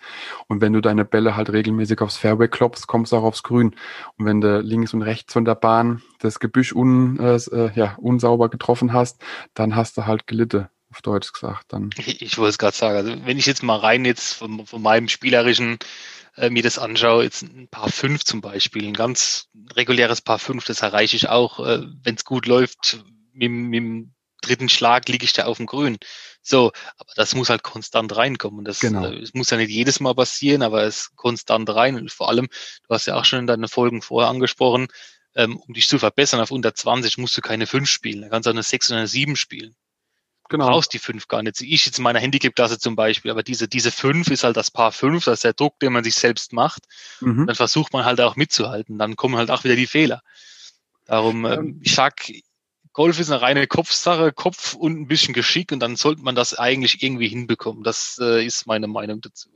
[0.48, 3.74] Und wenn du deine Bälle halt regelmäßig aufs Fairway klopfst, kommst du auch aufs Grün.
[4.18, 7.96] Und wenn du links und rechts von der Bahn das Gebüsch un, äh, äh ja,
[7.98, 9.22] unsauber getroffen hast,
[9.54, 11.90] dann hast du halt gelitten auf Deutsch gesagt dann.
[11.96, 14.82] Ich, ich wollte es gerade sagen, also wenn ich jetzt mal rein jetzt von, von
[14.82, 15.78] meinem spielerischen
[16.36, 20.64] äh, mir das anschaue, jetzt ein Paar 5 zum Beispiel, ein ganz reguläres Paar 5,
[20.64, 25.24] das erreiche ich auch, äh, wenn es gut läuft, mit, mit dem dritten Schlag liege
[25.24, 25.98] ich da auf dem Grün.
[26.42, 28.64] So, aber das muss halt konstant reinkommen.
[28.64, 29.06] Das, genau.
[29.06, 31.96] äh, es muss ja nicht jedes Mal passieren, aber es konstant rein.
[31.96, 34.88] Und vor allem, du hast ja auch schon in deinen Folgen vorher angesprochen,
[35.34, 38.22] ähm, um dich zu verbessern auf unter 20 musst du keine 5 spielen.
[38.22, 39.74] Da kannst du auch eine 6 oder eine 7 spielen.
[40.48, 40.68] Genau.
[40.68, 41.60] Brauchst die fünf gar nicht.
[41.62, 44.92] Ich jetzt in meiner Handicap-Klasse zum Beispiel, aber diese, diese fünf ist halt das Paar
[44.92, 46.82] fünf, das ist der Druck, den man sich selbst macht.
[47.20, 47.46] Mhm.
[47.46, 48.98] Dann versucht man halt auch mitzuhalten.
[48.98, 50.22] Dann kommen halt auch wieder die Fehler.
[51.06, 52.30] Darum, ähm, ich sag,
[52.92, 56.54] Golf ist eine reine Kopfsache, Kopf und ein bisschen Geschick und dann sollte man das
[56.58, 57.82] eigentlich irgendwie hinbekommen.
[57.82, 59.48] Das äh, ist meine Meinung dazu.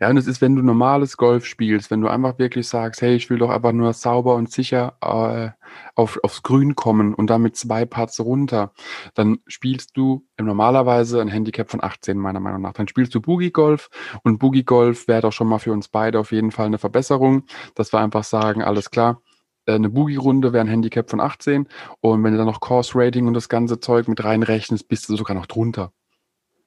[0.00, 3.14] Ja, und es ist, wenn du normales Golf spielst, wenn du einfach wirklich sagst, hey,
[3.14, 5.50] ich will doch einfach nur sauber und sicher äh,
[5.94, 8.72] auf, aufs Grün kommen und damit zwei Parts runter,
[9.14, 12.72] dann spielst du normalerweise ein Handicap von 18, meiner Meinung nach.
[12.72, 13.90] Dann spielst du Boogie Golf
[14.22, 17.44] und Boogie Golf wäre doch schon mal für uns beide auf jeden Fall eine Verbesserung,
[17.74, 19.22] dass wir einfach sagen, alles klar,
[19.66, 21.68] äh, eine Boogie-Runde wäre ein Handicap von 18
[22.00, 25.16] und wenn du dann noch Course Rating und das ganze Zeug mit reinrechnest, bist du
[25.16, 25.92] sogar noch drunter.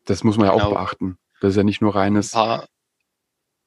[0.06, 0.66] Das muss man ja genau.
[0.66, 1.18] auch beachten.
[1.42, 2.34] Das ist ja nicht nur reines.
[2.34, 2.68] Ein paar,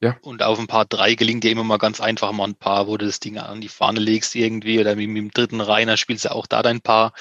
[0.01, 0.17] ja.
[0.23, 2.97] Und auf ein paar drei gelingt dir immer mal ganz einfach mal ein paar, wo
[2.97, 6.25] du das Ding an die Fahne legst irgendwie oder mit, mit dem dritten Reiner spielst
[6.25, 7.13] du auch da dein Paar.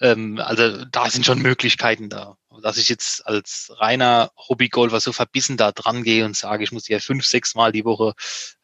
[0.00, 2.36] Ähm, also da sind schon Möglichkeiten da.
[2.62, 6.88] Dass ich jetzt als reiner Hobbygolfer so verbissen da dran gehe und sage, ich muss
[6.88, 8.12] ja fünf, sechs Mal die Woche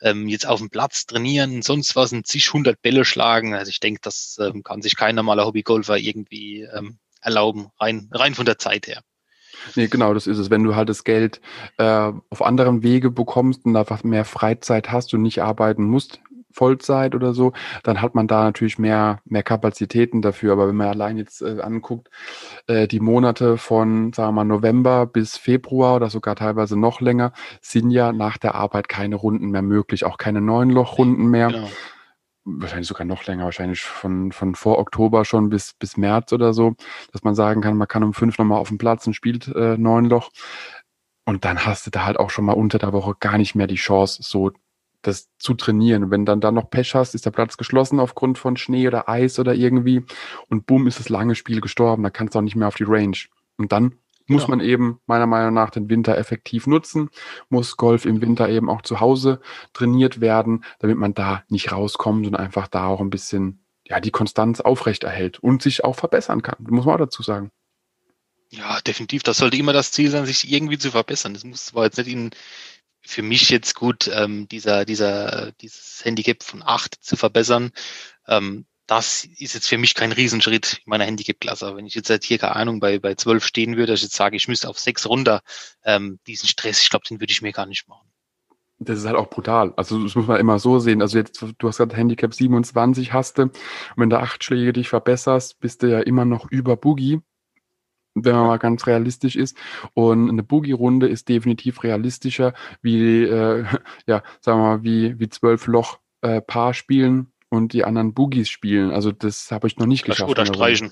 [0.02, 3.54] ähm, jetzt auf dem Platz trainieren, sonst was, ein zig hundert Bälle schlagen.
[3.54, 8.34] Also ich denke, das ähm, kann sich kein normaler Hobbygolfer irgendwie ähm, erlauben, rein, rein
[8.34, 9.02] von der Zeit her.
[9.74, 10.50] Nee, genau, das ist es.
[10.50, 11.40] Wenn du halt das Geld
[11.78, 16.20] äh, auf anderen Wege bekommst und einfach mehr Freizeit hast und nicht arbeiten musst,
[16.56, 17.52] Vollzeit oder so,
[17.82, 20.52] dann hat man da natürlich mehr, mehr Kapazitäten dafür.
[20.52, 22.08] Aber wenn man allein jetzt äh, anguckt,
[22.66, 27.32] äh, die Monate von, sagen wir mal, November bis Februar oder sogar teilweise noch länger,
[27.60, 31.48] sind ja nach der Arbeit keine Runden mehr möglich, auch keine neun Lochrunden mehr.
[31.48, 31.68] Genau
[32.46, 36.74] wahrscheinlich sogar noch länger, wahrscheinlich von, von vor Oktober schon bis, bis März oder so,
[37.12, 39.76] dass man sagen kann, man kann um fünf nochmal auf dem Platz und spielt äh,
[39.76, 40.30] neun Loch.
[41.24, 43.66] Und dann hast du da halt auch schon mal unter der Woche gar nicht mehr
[43.66, 44.52] die Chance, so
[45.02, 46.10] das zu trainieren.
[46.10, 49.38] Wenn dann da noch Pech hast, ist der Platz geschlossen aufgrund von Schnee oder Eis
[49.38, 50.04] oder irgendwie
[50.48, 52.84] und bumm, ist das lange Spiel gestorben, da kannst du auch nicht mehr auf die
[52.86, 53.16] Range.
[53.56, 53.96] Und dann
[54.26, 54.48] muss ja.
[54.48, 57.10] man eben meiner Meinung nach den Winter effektiv nutzen,
[57.48, 59.40] muss Golf im Winter eben auch zu Hause
[59.72, 64.10] trainiert werden, damit man da nicht rauskommt und einfach da auch ein bisschen ja, die
[64.10, 66.56] Konstanz aufrechterhält und sich auch verbessern kann.
[66.68, 67.50] Muss man auch dazu sagen.
[68.50, 69.22] Ja, definitiv.
[69.22, 71.34] Das sollte immer das Ziel sein, sich irgendwie zu verbessern.
[71.34, 72.30] Das muss zwar jetzt nicht in,
[73.00, 77.70] für mich jetzt gut, ähm, dieser, dieser, dieses Handicap von acht zu verbessern.
[78.26, 81.76] Ähm, das ist jetzt für mich kein Riesenschritt in meiner Handicap-Klasse.
[81.76, 84.36] Wenn ich jetzt hier, keine Ahnung, bei, bei 12 stehen würde, dass ich jetzt sage,
[84.36, 85.42] ich müsste auf sechs runter,
[85.84, 88.08] ähm, diesen Stress, ich glaube, den würde ich mir gar nicht machen.
[88.78, 89.72] Das ist halt auch brutal.
[89.76, 91.00] Also das muss man immer so sehen.
[91.00, 93.42] Also jetzt, du hast gerade Handicap 27 hast du.
[93.42, 93.52] Und
[93.96, 97.20] wenn du acht Schläge dich verbesserst, bist du ja immer noch über Boogie
[98.18, 99.58] wenn man mal ganz realistisch ist.
[99.92, 103.64] Und eine Boogie-Runde ist definitiv realistischer wie, äh,
[104.06, 108.48] ja, sagen wir mal, wie, wie zwölf Loch äh, Paar spielen und die anderen Boogies
[108.48, 108.90] spielen.
[108.90, 110.30] Also das habe ich noch nicht geschafft.
[110.30, 110.90] Oder streichen.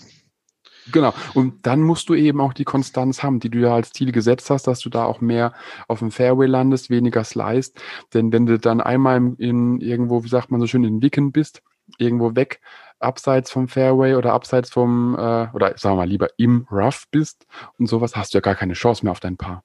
[0.93, 1.15] Genau.
[1.33, 4.51] Und dann musst du eben auch die Konstanz haben, die du ja als Ziel gesetzt
[4.51, 5.55] hast, dass du da auch mehr
[5.89, 7.81] auf dem Fairway landest, weniger sliced.
[8.13, 11.63] Denn wenn du dann einmal in irgendwo, wie sagt man so schön, in Wicken bist,
[11.99, 12.61] irgendwo weg,
[12.99, 17.47] abseits vom Fairway oder abseits vom, äh, oder sagen wir mal lieber im Rough bist
[17.79, 19.65] und sowas, hast du ja gar keine Chance mehr auf dein Paar.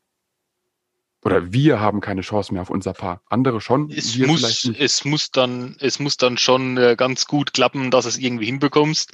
[1.23, 3.21] Oder wir haben keine Chance mehr auf unser Paar.
[3.27, 3.91] Andere schon.
[3.91, 8.17] Es, muss, es muss dann, es muss dann schon äh, ganz gut klappen, dass es
[8.17, 9.11] irgendwie hinbekommst.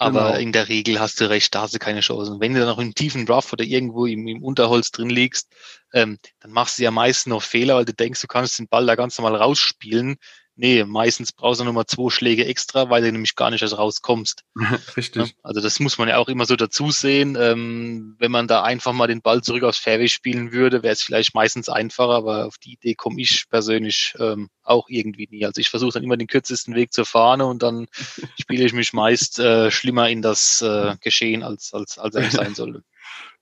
[0.00, 0.38] Aber genau.
[0.38, 2.30] in der Regel hast du recht, da hast du keine Chance.
[2.30, 5.52] Und wenn du dann noch im tiefen Rough oder irgendwo im, im Unterholz drin liegst,
[5.92, 8.86] ähm, dann machst du ja meistens noch Fehler, weil du denkst, du kannst den Ball
[8.86, 10.16] da ganz normal rausspielen.
[10.60, 14.42] Nee, meistens brauchst du nochmal zwei Schläge extra, weil du nämlich gar nicht erst rauskommst.
[14.96, 15.36] Richtig.
[15.44, 17.36] Also das muss man ja auch immer so dazu sehen.
[17.40, 21.02] Ähm, wenn man da einfach mal den Ball zurück aufs Fairway spielen würde, wäre es
[21.02, 25.46] vielleicht meistens einfacher, aber auf die Idee komme ich persönlich ähm, auch irgendwie nie.
[25.46, 27.86] Also ich versuche dann immer den kürzesten Weg zur Fahne und dann
[28.40, 32.54] spiele ich mich meist äh, schlimmer in das äh, Geschehen, als, als, als er sein
[32.56, 32.82] sollte.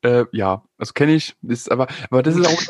[0.02, 1.34] Äh, ja, das kenne ich.
[1.40, 2.62] Ist aber, aber das ist auch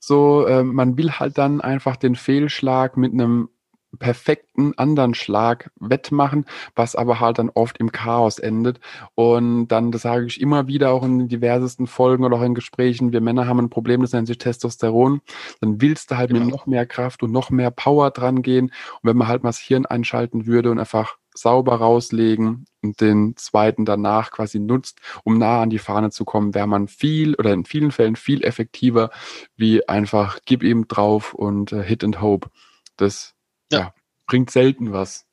[0.00, 3.50] so, äh, man will halt dann einfach den Fehlschlag mit einem
[3.98, 8.80] perfekten anderen Schlag wettmachen, was aber halt dann oft im Chaos endet.
[9.14, 13.12] Und dann, das sage ich immer wieder auch in diversesten Folgen oder auch in Gesprächen,
[13.12, 15.20] wir Männer haben ein Problem, das nennt sich Testosteron.
[15.60, 16.44] Dann willst du halt genau.
[16.44, 18.66] mit noch mehr Kraft und noch mehr Power dran gehen.
[18.66, 23.36] Und wenn man halt mal das Hirn einschalten würde und einfach sauber rauslegen und den
[23.36, 27.52] zweiten danach quasi nutzt, um nah an die Fahne zu kommen, wäre man viel oder
[27.52, 29.10] in vielen Fällen viel effektiver
[29.56, 32.48] wie einfach gib ihm drauf und äh, hit and hope.
[32.96, 33.33] Das
[33.70, 33.78] ja.
[33.78, 33.94] ja.
[34.26, 35.26] bringt selten was.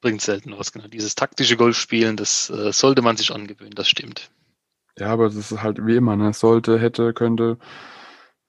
[0.00, 0.88] Bringt selten was, genau.
[0.88, 4.30] Dieses taktische Golfspielen, das äh, sollte man sich angewöhnen, das stimmt.
[4.98, 6.32] Ja, aber das ist halt wie immer, ne?
[6.32, 7.58] Sollte, hätte, könnte.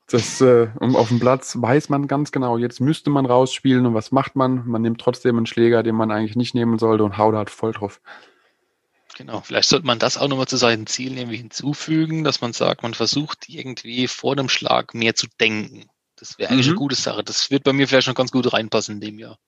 [0.07, 3.93] Das, äh, um auf dem Platz weiß man ganz genau, jetzt müsste man rausspielen und
[3.93, 4.67] was macht man?
[4.67, 7.71] Man nimmt trotzdem einen Schläger, den man eigentlich nicht nehmen sollte und haut halt voll
[7.71, 8.01] drauf.
[9.17, 12.83] Genau, vielleicht sollte man das auch nochmal zu seinen Zielen irgendwie hinzufügen, dass man sagt,
[12.83, 15.89] man versucht irgendwie vor dem Schlag mehr zu denken.
[16.21, 16.73] Das wäre eigentlich mhm.
[16.73, 17.23] eine gute Sache.
[17.23, 19.39] Das wird bei mir vielleicht noch ganz gut reinpassen in dem Jahr.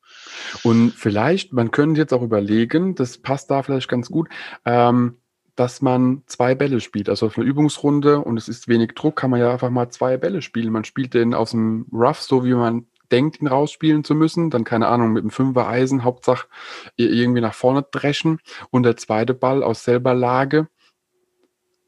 [0.63, 4.28] Und vielleicht, man könnte jetzt auch überlegen, das passt da vielleicht ganz gut,
[4.65, 5.19] ähm,
[5.55, 7.09] dass man zwei Bälle spielt.
[7.09, 10.17] Also auf einer Übungsrunde und es ist wenig Druck, kann man ja einfach mal zwei
[10.17, 10.71] Bälle spielen.
[10.71, 14.49] Man spielt den aus dem Rough, so wie man denkt, ihn rausspielen zu müssen.
[14.49, 16.47] Dann, keine Ahnung, mit dem Fünfer Eisen, Hauptsache
[16.95, 18.39] irgendwie nach vorne dreschen.
[18.71, 20.69] Und der zweite Ball aus selber Lage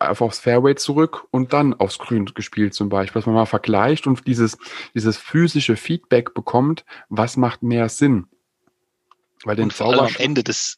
[0.08, 4.08] einfach aufs Fairway zurück und dann aufs Grün gespielt zum Beispiel, dass man mal vergleicht
[4.08, 4.58] und dieses,
[4.94, 8.28] dieses physische Feedback bekommt, was macht mehr Sinn.
[9.44, 10.78] Weil den am Ende des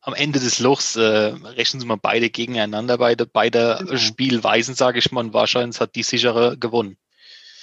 [0.00, 3.96] am Ende des Lochs äh, rechnen sie mal beide gegeneinander, beide, beide genau.
[3.96, 6.98] Spielweisen, sage ich mal, und wahrscheinlich hat die sichere gewonnen.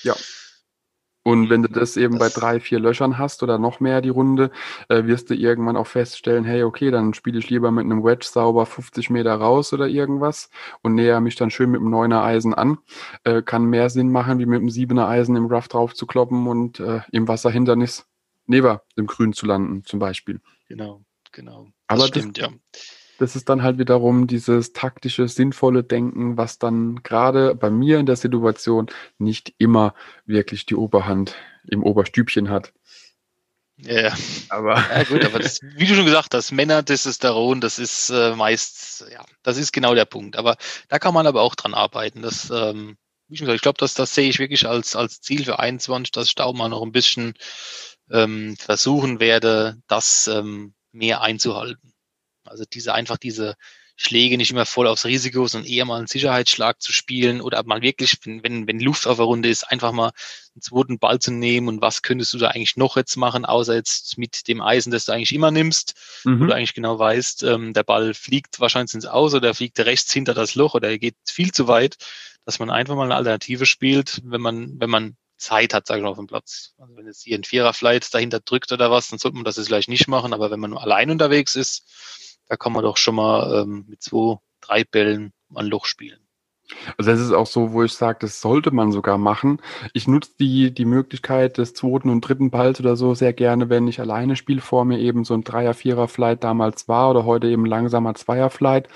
[0.02, 0.16] Ja,
[1.24, 4.10] und wenn du das eben das bei drei, vier Löchern hast oder noch mehr die
[4.10, 4.52] Runde,
[4.90, 8.26] äh, wirst du irgendwann auch feststellen, hey, okay, dann spiele ich lieber mit einem Wedge
[8.26, 10.50] sauber 50 Meter raus oder irgendwas
[10.82, 12.80] und näher mich dann schön mit einem neuner Eisen an.
[13.24, 16.48] Äh, kann mehr Sinn machen, wie mit einem siebener Eisen im Rough drauf zu kloppen
[16.48, 18.08] und äh, im Wasserhindernis
[18.48, 20.42] neben dem Grün zu landen, zum Beispiel.
[20.68, 21.68] Genau, genau.
[21.88, 22.58] Das Aber stimmt, das, ja
[23.22, 28.06] das ist dann halt wiederum dieses taktische, sinnvolle Denken, was dann gerade bei mir in
[28.06, 28.88] der Situation
[29.20, 29.94] nicht immer
[30.26, 31.36] wirklich die Oberhand
[31.68, 32.74] im Oberstübchen hat.
[33.78, 34.14] Ja,
[34.50, 38.36] aber, ja, gut, aber das, wie du schon gesagt hast, Männer Testosteron, das ist äh,
[38.36, 40.36] meist, ja, das ist genau der Punkt.
[40.36, 40.56] Aber
[40.88, 42.22] da kann man aber auch dran arbeiten.
[42.22, 42.98] Das, ähm,
[43.28, 46.12] wie schon gesagt, ich glaube, das, das sehe ich wirklich als, als Ziel für 21,
[46.12, 47.34] dass ich da auch mal noch ein bisschen
[48.12, 51.91] ähm, versuchen werde, das ähm, mehr einzuhalten.
[52.52, 53.56] Also diese einfach diese
[53.96, 57.82] Schläge nicht immer voll aufs Risiko, sondern eher mal einen Sicherheitsschlag zu spielen oder mal
[57.82, 60.12] wirklich, wenn, wenn, Luft auf der Runde ist, einfach mal
[60.56, 63.76] einen zweiten Ball zu nehmen und was könntest du da eigentlich noch jetzt machen, außer
[63.76, 65.94] jetzt mit dem Eisen, das du eigentlich immer nimmst,
[66.24, 66.42] mhm.
[66.42, 70.12] wo du eigentlich genau weißt, ähm, der Ball fliegt wahrscheinlich ins Aus oder fliegt rechts
[70.12, 71.98] hinter das Loch oder er geht viel zu weit,
[72.46, 76.04] dass man einfach mal eine Alternative spielt, wenn man, wenn man Zeit hat, sage ich
[76.04, 76.74] mal, auf dem Platz.
[76.78, 79.68] Also wenn jetzt hier ein Viererflight dahinter drückt oder was, dann sollte man das jetzt
[79.68, 81.84] vielleicht nicht machen, aber wenn man nur allein unterwegs ist,
[82.52, 86.20] da kann man doch schon mal ähm, mit zwei, drei Bällen ein Loch spielen.
[86.98, 89.60] Also das ist auch so, wo ich sage, das sollte man sogar machen.
[89.94, 93.88] Ich nutze die, die Möglichkeit des zweiten und dritten Balls oder so sehr gerne, wenn
[93.88, 97.66] ich alleine spiele, vor mir eben so ein Dreier-, Vierer-Flight damals war oder heute eben
[97.66, 98.88] langsamer Zweier-Flight.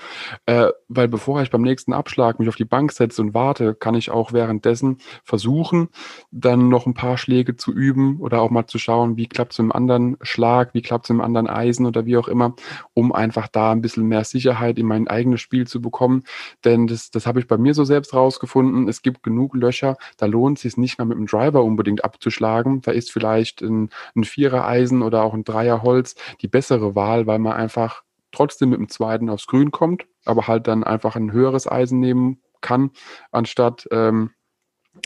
[0.46, 3.94] Äh, weil bevor ich beim nächsten Abschlag mich auf die Bank setze und warte, kann
[3.94, 5.88] ich auch währenddessen versuchen,
[6.30, 9.58] dann noch ein paar Schläge zu üben oder auch mal zu schauen, wie klappt es
[9.58, 12.54] im anderen Schlag, wie klappt es im anderen Eisen oder wie auch immer,
[12.94, 16.24] um einfach da ein bisschen mehr Sicherheit in mein eigenes Spiel zu bekommen.
[16.64, 19.96] Denn das, das habe ich bei mir mir so selbst rausgefunden, es gibt genug Löcher,
[20.16, 22.80] da lohnt es sich nicht mal mit dem Driver unbedingt abzuschlagen.
[22.80, 27.54] Da ist vielleicht ein, ein Vierer-Eisen oder auch ein Dreier-Holz die bessere Wahl, weil man
[27.54, 31.98] einfach trotzdem mit dem zweiten aufs Grün kommt, aber halt dann einfach ein höheres Eisen
[31.98, 32.90] nehmen kann,
[33.32, 34.30] anstatt ähm,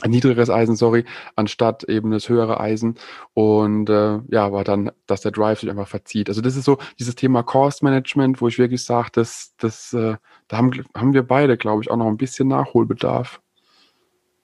[0.03, 1.05] ein niedrigeres Eisen, sorry,
[1.37, 2.97] anstatt eben das höhere Eisen.
[3.35, 6.29] Und äh, ja, aber dann, dass der Drive sich einfach verzieht.
[6.29, 10.17] Also das ist so dieses Thema Cost Management, wo ich wirklich sage, das, das, äh,
[10.49, 13.41] da haben, haben wir beide, glaube ich, auch noch ein bisschen Nachholbedarf.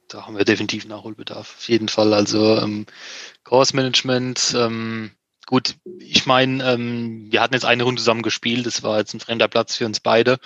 [0.09, 2.13] Da haben wir definitiv Nachholbedarf, auf jeden Fall.
[2.15, 2.87] Also ähm,
[3.43, 5.11] Cost Management, ähm,
[5.47, 9.21] gut, ich meine, ähm, wir hatten jetzt eine Runde zusammen gespielt, das war jetzt ein
[9.21, 10.39] fremder Platz für uns beide.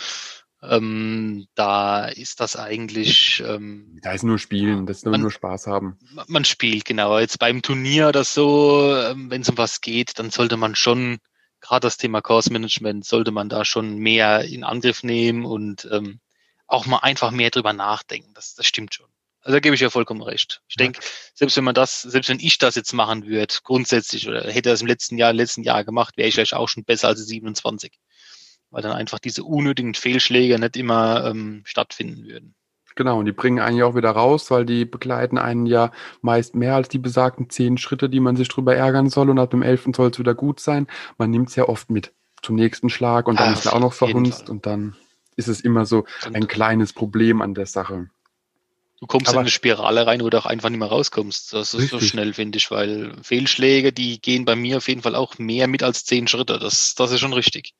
[0.62, 3.42] Ähm, da ist das eigentlich.
[3.46, 5.98] Ähm, da ist nur Spielen, das ist nur, man, nur Spaß haben.
[6.26, 7.18] Man spielt, genau.
[7.18, 11.18] Jetzt beim Turnier oder so, ähm, wenn es um was geht, dann sollte man schon,
[11.60, 16.20] gerade das Thema Course Management, sollte man da schon mehr in Angriff nehmen und ähm,
[16.66, 18.32] auch mal einfach mehr drüber nachdenken.
[18.34, 19.08] Das, das stimmt schon.
[19.42, 20.60] Also da gebe ich ja vollkommen recht.
[20.68, 20.84] Ich ja.
[20.84, 21.00] denke,
[21.34, 24.82] selbst wenn man das, selbst wenn ich das jetzt machen würde, grundsätzlich, oder hätte das
[24.82, 27.98] im letzten Jahr, letzten Jahr gemacht, wäre ich vielleicht auch schon besser als 27
[28.70, 32.54] weil dann einfach diese unnötigen Fehlschläge nicht immer ähm, stattfinden würden.
[32.96, 35.92] Genau, und die bringen einen ja auch wieder raus, weil die begleiten einen ja
[36.22, 39.30] meist mehr als die besagten zehn Schritte, die man sich drüber ärgern soll.
[39.30, 40.86] Und ab dem elften soll es wieder gut sein.
[41.16, 42.12] Man nimmt es ja oft mit
[42.42, 44.96] zum nächsten Schlag und dann ah, ist er auch noch verhunzt und dann
[45.36, 48.10] ist es immer so ein kleines Problem an der Sache.
[49.00, 51.54] Du kommst Aber in eine Spirale rein, wo du auch einfach nicht mehr rauskommst.
[51.54, 52.00] Das ist richtig.
[52.00, 55.68] so schnell, finde ich, weil Fehlschläge, die gehen bei mir auf jeden Fall auch mehr
[55.68, 56.58] mit als zehn Schritte.
[56.58, 57.74] Das, das ist schon richtig.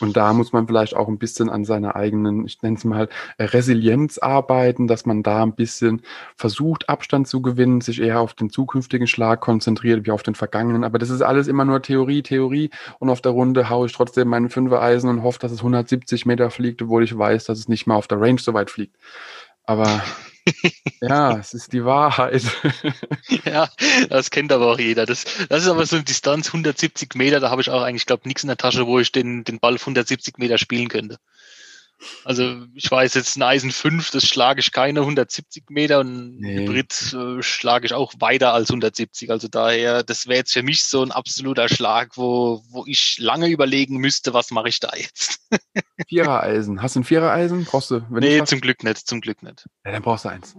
[0.00, 3.08] Und da muss man vielleicht auch ein bisschen an seiner eigenen, ich nenne es mal,
[3.38, 6.02] Resilienz arbeiten, dass man da ein bisschen
[6.36, 10.84] versucht, Abstand zu gewinnen, sich eher auf den zukünftigen Schlag konzentriert, wie auf den vergangenen.
[10.84, 12.70] Aber das ist alles immer nur Theorie, Theorie.
[12.98, 16.50] Und auf der Runde haue ich trotzdem meinen Fünfer-Eisen und hoffe, dass es 170 Meter
[16.50, 18.96] fliegt, obwohl ich weiß, dass es nicht mal auf der Range so weit fliegt.
[19.64, 20.02] Aber
[21.00, 22.42] ja, es ist die Wahrheit.
[23.44, 23.68] ja,
[24.08, 25.06] das kennt aber auch jeder.
[25.06, 28.26] Das, das ist aber so eine Distanz 170 Meter, da habe ich auch eigentlich, glaube
[28.26, 31.18] nichts in der Tasche, wo ich den, den Ball 170 Meter spielen könnte.
[32.24, 36.58] Also ich weiß jetzt ein Eisen 5, das schlage ich keine 170 Meter und nee.
[36.58, 39.30] Hybrid äh, schlage ich auch weiter als 170.
[39.30, 43.48] Also daher, das wäre jetzt für mich so ein absoluter Schlag, wo, wo ich lange
[43.48, 45.40] überlegen müsste, was mache ich da jetzt.
[46.08, 46.82] Vierer-Eisen.
[46.82, 47.64] Hast du ein Vierer-Eisen?
[47.64, 48.04] Brauchst du?
[48.10, 49.66] Wenn nee, zum Glück nicht, zum Glück nicht.
[49.84, 50.56] Ja, dann brauchst du eins.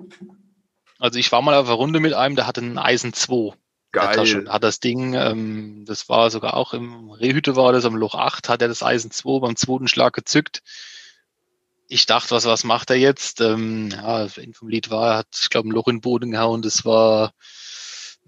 [1.00, 3.56] Also ich war mal auf einer Runde mit einem, der hatte ein Eisen 2.
[3.92, 4.46] Geil.
[4.50, 8.50] Hat das Ding, ähm, das war sogar auch im Rehütte war das, am Loch 8,
[8.50, 10.64] hat er das Eisen 2 beim zweiten Schlag gezückt
[11.94, 13.40] ich dachte, was, was macht er jetzt?
[13.40, 16.02] Ähm, ja, das Ende vom Lied war, er hat, ich glaube, ein Loch in den
[16.02, 16.62] Boden gehauen.
[16.62, 17.34] Das war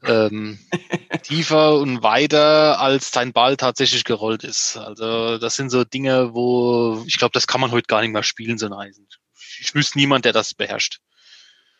[0.04, 0.60] ähm,
[1.24, 4.78] tiefer und weiter, als sein Ball tatsächlich gerollt ist.
[4.78, 8.24] Also das sind so Dinge, wo ich glaube, das kann man heute gar nicht mehr
[8.24, 9.08] spielen, so ein Eisen.
[9.60, 11.00] Ich wüsste niemand, der das beherrscht.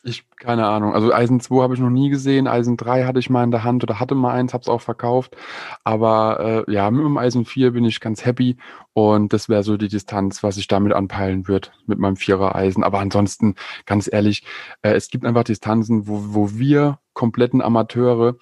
[0.08, 0.94] Ich, keine Ahnung.
[0.94, 2.48] Also Eisen 2 habe ich noch nie gesehen.
[2.48, 4.82] Eisen 3 hatte ich mal in der Hand oder hatte mal eins, habe es auch
[4.82, 5.36] verkauft.
[5.84, 8.56] Aber äh, ja, mit dem Eisen 4 bin ich ganz happy.
[8.94, 12.84] Und das wäre so die Distanz, was ich damit anpeilen würde mit meinem Vierer Eisen.
[12.84, 13.56] Aber ansonsten,
[13.88, 14.44] ganz ehrlich,
[14.84, 18.36] äh, es gibt einfach Distanzen, wo, wo wir kompletten Amateure,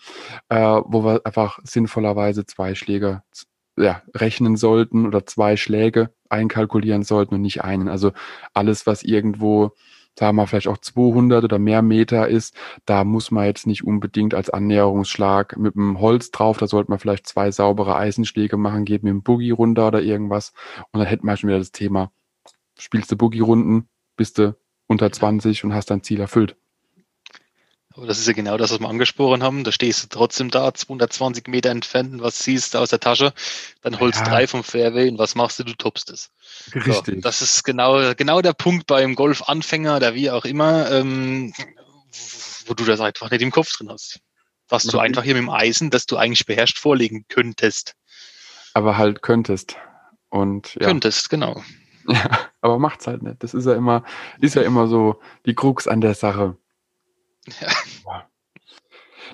[0.50, 3.24] äh, wo wir einfach sinnvollerweise zwei Schläge
[3.78, 7.88] ja, rechnen sollten oder zwei Schläge einkalkulieren sollten und nicht einen.
[7.88, 8.12] Also
[8.54, 9.72] alles, was irgendwo
[10.18, 12.56] sagen wir vielleicht auch 200 oder mehr Meter ist,
[12.86, 17.00] da muss man jetzt nicht unbedingt als Annäherungsschlag mit dem Holz drauf, da sollte man
[17.00, 20.54] vielleicht zwei saubere Eisenschläge machen, geht mit dem Boogie runter oder irgendwas
[20.92, 22.12] und dann hätten wir schon wieder das Thema,
[22.78, 24.56] spielst du Boogie-Runden, bist du
[24.88, 26.56] unter 20 und hast dein Ziel erfüllt.
[27.96, 29.64] Aber das ist ja genau das, was wir angesprochen haben.
[29.64, 33.34] Da stehst du trotzdem da, 220 Meter entfernt, was siehst du aus der Tasche,
[33.82, 34.26] dann holst ja.
[34.26, 35.64] drei vom Fairway und was machst du?
[35.64, 36.32] Du toppst es.
[36.74, 37.16] Richtig.
[37.16, 41.54] So, das ist genau, genau der Punkt beim Golfanfänger oder wie auch immer, ähm,
[42.66, 44.20] wo du das einfach nicht im Kopf drin hast.
[44.70, 47.94] Was du einfach hier mit dem Eisen, das du eigentlich beherrscht, vorlegen könntest.
[48.74, 49.78] Aber halt könntest.
[50.30, 50.88] Und ja.
[50.88, 51.62] Könntest, genau.
[52.06, 53.42] Ja, aber macht's halt nicht.
[53.44, 54.04] Das ist ja immer,
[54.42, 56.58] ist ja immer so die Krux an der Sache.
[57.48, 58.28] Ja.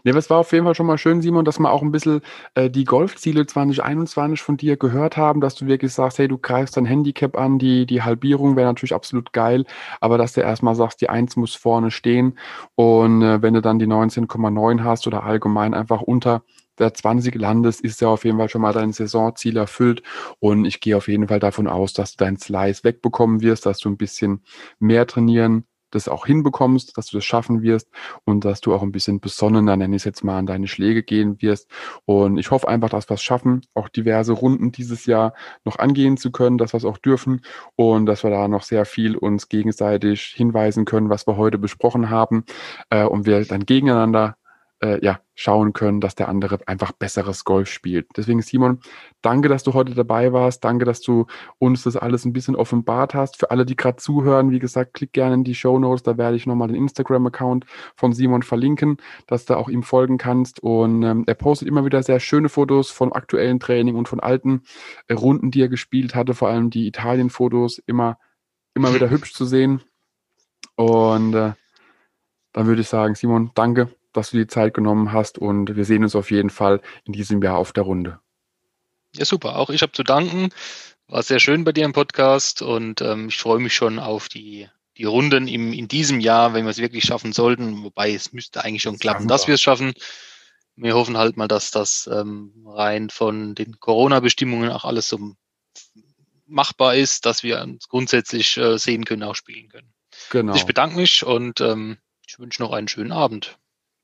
[0.03, 1.91] Nee, aber es war auf jeden Fall schon mal schön, Simon, dass wir auch ein
[1.91, 2.21] bisschen
[2.55, 6.77] äh, die Golfziele 2021 von dir gehört haben, dass du wirklich sagst, hey, du greifst
[6.77, 9.65] dein Handicap an, die, die Halbierung wäre natürlich absolut geil,
[9.99, 12.37] aber dass du erstmal sagst, die 1 muss vorne stehen
[12.75, 16.43] und äh, wenn du dann die 19,9 hast oder allgemein einfach unter
[16.77, 20.01] der 20 landest, ist ja auf jeden Fall schon mal dein Saisonziel erfüllt.
[20.39, 23.79] Und ich gehe auf jeden Fall davon aus, dass du dein Slice wegbekommen wirst, dass
[23.79, 24.43] du ein bisschen
[24.79, 27.89] mehr trainieren das auch hinbekommst, dass du das schaffen wirst
[28.25, 31.03] und dass du auch ein bisschen besonnener, nenne ich es jetzt mal, an deine Schläge
[31.03, 31.69] gehen wirst.
[32.05, 35.33] Und ich hoffe einfach, dass wir es schaffen, auch diverse Runden dieses Jahr
[35.65, 37.41] noch angehen zu können, dass wir es auch dürfen
[37.75, 42.09] und dass wir da noch sehr viel uns gegenseitig hinweisen können, was wir heute besprochen
[42.09, 42.45] haben
[42.89, 44.38] äh, und wir dann gegeneinander
[44.81, 48.07] äh, ja, schauen können, dass der andere einfach besseres Golf spielt.
[48.15, 48.79] Deswegen, Simon,
[49.21, 50.63] danke, dass du heute dabei warst.
[50.63, 51.27] Danke, dass du
[51.57, 53.37] uns das alles ein bisschen offenbart hast.
[53.37, 56.03] Für alle, die gerade zuhören, wie gesagt, klick gerne in die Show Notes.
[56.03, 57.65] Da werde ich nochmal den Instagram-Account
[57.95, 60.61] von Simon verlinken, dass du auch ihm folgen kannst.
[60.61, 64.63] Und ähm, er postet immer wieder sehr schöne Fotos von aktuellen Training und von alten
[65.07, 66.33] äh, Runden, die er gespielt hatte.
[66.33, 68.17] Vor allem die Italien-Fotos immer,
[68.73, 69.81] immer wieder hübsch zu sehen.
[70.75, 71.53] Und äh,
[72.53, 76.03] dann würde ich sagen, Simon, danke dass du die Zeit genommen hast und wir sehen
[76.03, 78.19] uns auf jeden Fall in diesem Jahr auf der Runde.
[79.15, 79.57] Ja, super.
[79.57, 80.49] Auch ich habe zu danken.
[81.07, 84.67] War sehr schön bei dir im Podcast und ähm, ich freue mich schon auf die,
[84.97, 87.83] die Runden im, in diesem Jahr, wenn wir es wirklich schaffen sollten.
[87.83, 89.93] Wobei es müsste eigentlich schon klappen, dass wir es schaffen.
[90.75, 95.35] Wir hoffen halt mal, dass das ähm, rein von den Corona-Bestimmungen auch alles so
[96.45, 99.93] machbar ist, dass wir uns grundsätzlich äh, sehen können, auch spielen können.
[100.29, 100.55] Genau.
[100.55, 101.97] Ich bedanke mich und ähm,
[102.27, 103.58] ich wünsche noch einen schönen Abend.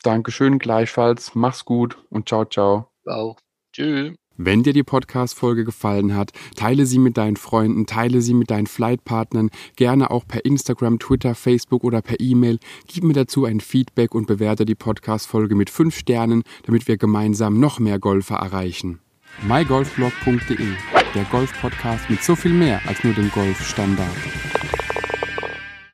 [0.06, 1.34] Dankeschön, gleichfalls.
[1.34, 2.89] Mach's gut und ciao, ciao.
[3.06, 3.38] Auch.
[3.74, 4.14] Tschüss.
[4.38, 8.68] Wenn dir die Podcast-Folge gefallen hat, teile sie mit deinen Freunden, teile sie mit deinen
[8.68, 12.60] Flightpartnern, gerne auch per Instagram, Twitter, Facebook oder per E-Mail.
[12.88, 17.60] Gib mir dazu ein Feedback und bewerte die Podcast-Folge mit fünf Sternen, damit wir gemeinsam
[17.60, 18.99] noch mehr Golfer erreichen.
[19.47, 20.68] mygolfblog.de,
[21.16, 24.45] der Golf-Podcast mit so viel mehr als nur dem Golfstandard.